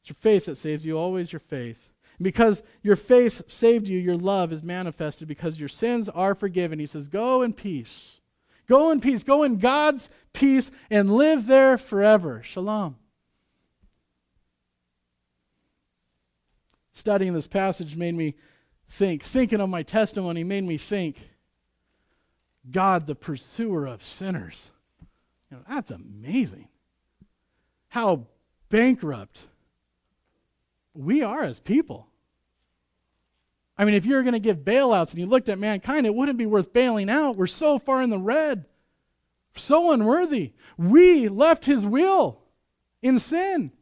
[0.00, 1.90] It's your faith that saves you, always your faith.
[2.18, 6.78] And because your faith saved you, your love is manifested because your sins are forgiven.
[6.78, 8.20] He says, Go in peace
[8.66, 9.22] Go in peace.
[9.24, 12.42] Go in God's peace and live there forever.
[12.42, 12.96] Shalom.
[16.92, 18.34] Studying this passage made me
[18.94, 19.22] think.
[19.22, 21.28] Thinking of my testimony made me think
[22.70, 24.70] God, the pursuer of sinners.
[25.50, 26.68] You know, that's amazing.
[27.88, 28.26] How
[28.70, 29.40] bankrupt
[30.94, 32.08] we are as people.
[33.76, 36.14] I mean, if you were going to give bailouts and you looked at mankind, it
[36.14, 37.36] wouldn't be worth bailing out.
[37.36, 38.64] We're so far in the red,
[39.56, 40.52] so unworthy.
[40.78, 42.40] We left his will
[43.02, 43.72] in sin.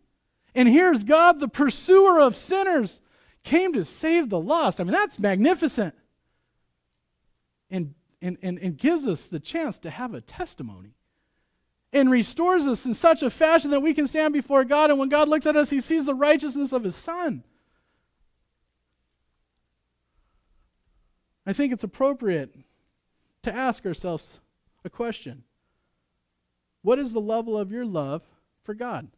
[0.54, 3.00] And here's God, the pursuer of sinners,
[3.44, 4.80] came to save the lost.
[4.80, 5.94] I mean, that's magnificent.
[7.70, 10.94] And, and, and, and gives us the chance to have a testimony.
[11.92, 14.90] And restores us in such a fashion that we can stand before God.
[14.90, 17.44] And when God looks at us, he sees the righteousness of his Son.
[21.44, 22.54] I think it's appropriate
[23.42, 24.40] to ask ourselves
[24.84, 25.44] a question
[26.82, 28.22] What is the level of your love
[28.62, 29.08] for God?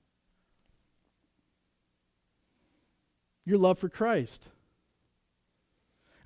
[3.44, 4.48] Your love for Christ?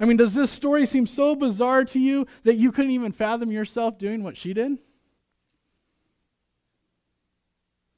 [0.00, 3.50] I mean, does this story seem so bizarre to you that you couldn't even fathom
[3.50, 4.78] yourself doing what she did?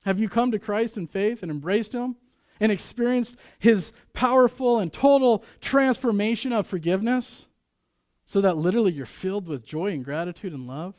[0.02, 2.16] Have you come to Christ in faith and embraced Him
[2.58, 7.46] and experienced His powerful and total transformation of forgiveness
[8.24, 10.94] so that literally you're filled with joy and gratitude and love?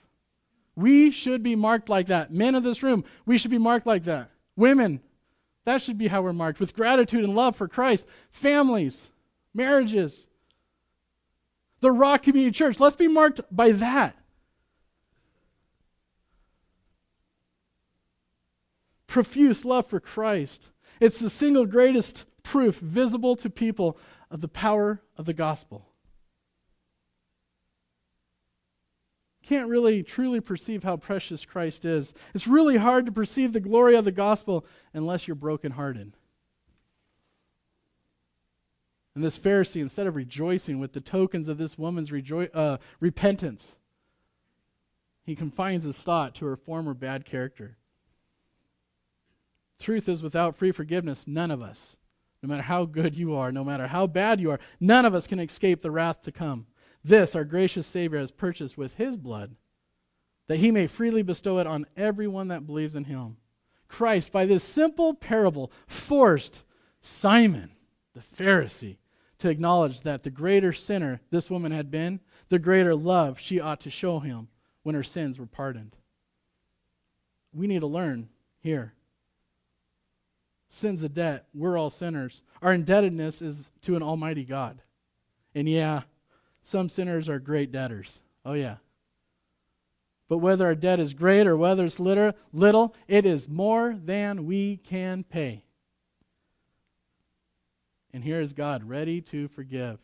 [0.75, 2.31] We should be marked like that.
[2.31, 4.29] Men of this room, we should be marked like that.
[4.55, 5.01] Women,
[5.65, 8.05] that should be how we're marked with gratitude and love for Christ.
[8.31, 9.11] Families,
[9.53, 10.27] marriages,
[11.81, 12.79] the Rock Community Church.
[12.79, 14.15] Let's be marked by that.
[19.07, 20.69] Profuse love for Christ.
[20.99, 23.97] It's the single greatest proof visible to people
[24.29, 25.90] of the power of the gospel.
[29.51, 32.13] Can't really truly perceive how precious Christ is.
[32.33, 36.13] It's really hard to perceive the glory of the gospel unless you're brokenhearted.
[39.13, 43.75] And this Pharisee, instead of rejoicing with the tokens of this woman's rejo- uh, repentance,
[45.25, 47.75] he confines his thought to her former bad character.
[49.81, 51.97] Truth is, without free forgiveness, none of us,
[52.41, 55.27] no matter how good you are, no matter how bad you are, none of us
[55.27, 56.67] can escape the wrath to come.
[57.03, 59.55] This our gracious Savior has purchased with his blood,
[60.47, 63.37] that he may freely bestow it on everyone that believes in him.
[63.87, 66.63] Christ, by this simple parable, forced
[67.01, 67.71] Simon,
[68.13, 68.97] the Pharisee,
[69.39, 73.81] to acknowledge that the greater sinner this woman had been, the greater love she ought
[73.81, 74.47] to show him
[74.83, 75.95] when her sins were pardoned.
[77.53, 78.29] We need to learn
[78.59, 78.93] here.
[80.69, 81.47] Sin's a debt.
[81.53, 82.43] We're all sinners.
[82.61, 84.81] Our indebtedness is to an almighty God.
[85.53, 86.03] And yeah,
[86.63, 88.19] some sinners are great debtors.
[88.45, 88.77] Oh, yeah.
[90.27, 94.77] But whether our debt is great or whether it's little, it is more than we
[94.77, 95.65] can pay.
[98.13, 99.99] And here is God ready to forgive.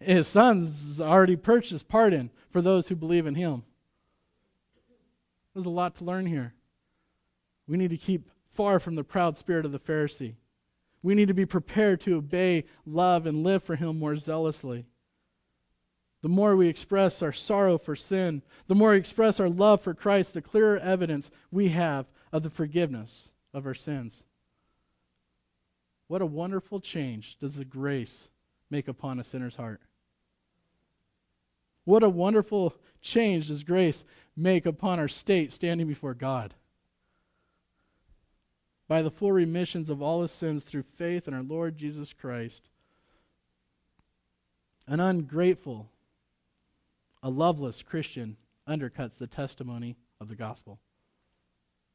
[0.00, 3.64] His son's already purchased pardon for those who believe in him.
[5.52, 6.54] There's a lot to learn here.
[7.66, 10.34] We need to keep far from the proud spirit of the Pharisee.
[11.02, 14.86] We need to be prepared to obey, love, and live for him more zealously.
[16.22, 19.94] The more we express our sorrow for sin, the more we express our love for
[19.94, 24.24] Christ, the clearer evidence we have of the forgiveness of our sins.
[26.08, 28.28] What a wonderful change does the grace
[28.70, 29.80] make upon a sinner's heart.
[31.84, 34.04] What a wonderful change does grace
[34.36, 36.54] make upon our state standing before God.
[38.88, 42.68] By the full remissions of all his sins through faith in our Lord Jesus Christ.
[44.86, 45.90] An ungrateful,
[47.22, 48.36] a loveless Christian
[48.68, 50.78] undercuts the testimony of the gospel.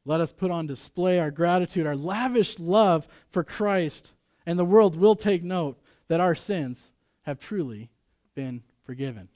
[0.05, 4.13] Let us put on display our gratitude, our lavish love for Christ,
[4.45, 7.89] and the world will take note that our sins have truly
[8.35, 9.29] been forgiven.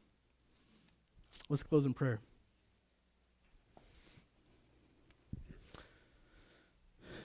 [1.49, 2.19] Let's close in prayer.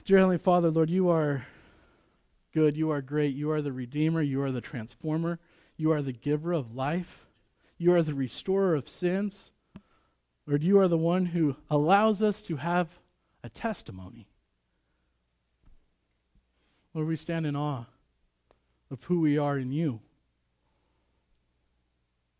[0.04, 1.46] Dear Heavenly Father, Lord, you are
[2.52, 2.76] good.
[2.76, 3.34] You are great.
[3.34, 4.22] You are the Redeemer.
[4.22, 5.38] You are the Transformer.
[5.76, 7.26] You are the giver of life.
[7.82, 9.50] You are the restorer of sins.
[10.46, 12.88] Lord, you are the one who allows us to have
[13.42, 14.28] a testimony.
[16.94, 17.86] Lord, we stand in awe
[18.88, 19.98] of who we are in you.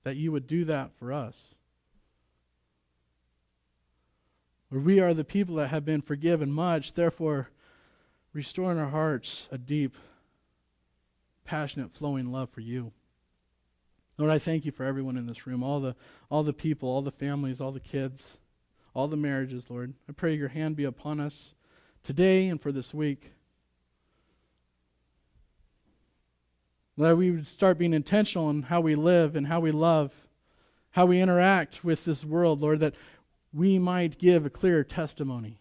[0.05, 1.57] That you would do that for us.
[4.71, 7.49] Lord, we are the people that have been forgiven much, therefore,
[8.33, 9.97] restore in our hearts a deep,
[11.45, 12.93] passionate, flowing love for you.
[14.19, 15.97] Lord, I thank you for everyone in this room, all the,
[16.31, 18.39] all the people, all the families, all the kids
[18.95, 19.95] all the marriages, Lord.
[20.09, 21.55] I pray your hand be upon us
[22.03, 23.33] today and for this week.
[26.99, 30.13] That we would start being intentional in how we live and how we love,
[30.91, 32.95] how we interact with this world, Lord, that
[33.53, 35.59] we might give a clear testimony.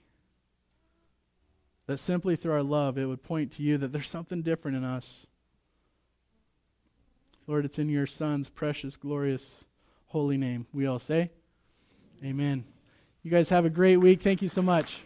[1.87, 4.83] That simply through our love, it would point to you that there's something different in
[4.83, 5.27] us.
[7.47, 9.65] Lord, it's in your Son's precious, glorious,
[10.07, 10.67] holy name.
[10.73, 11.31] We all say,
[12.23, 12.63] Amen.
[13.23, 14.21] You guys have a great week.
[14.21, 14.99] Thank you so much.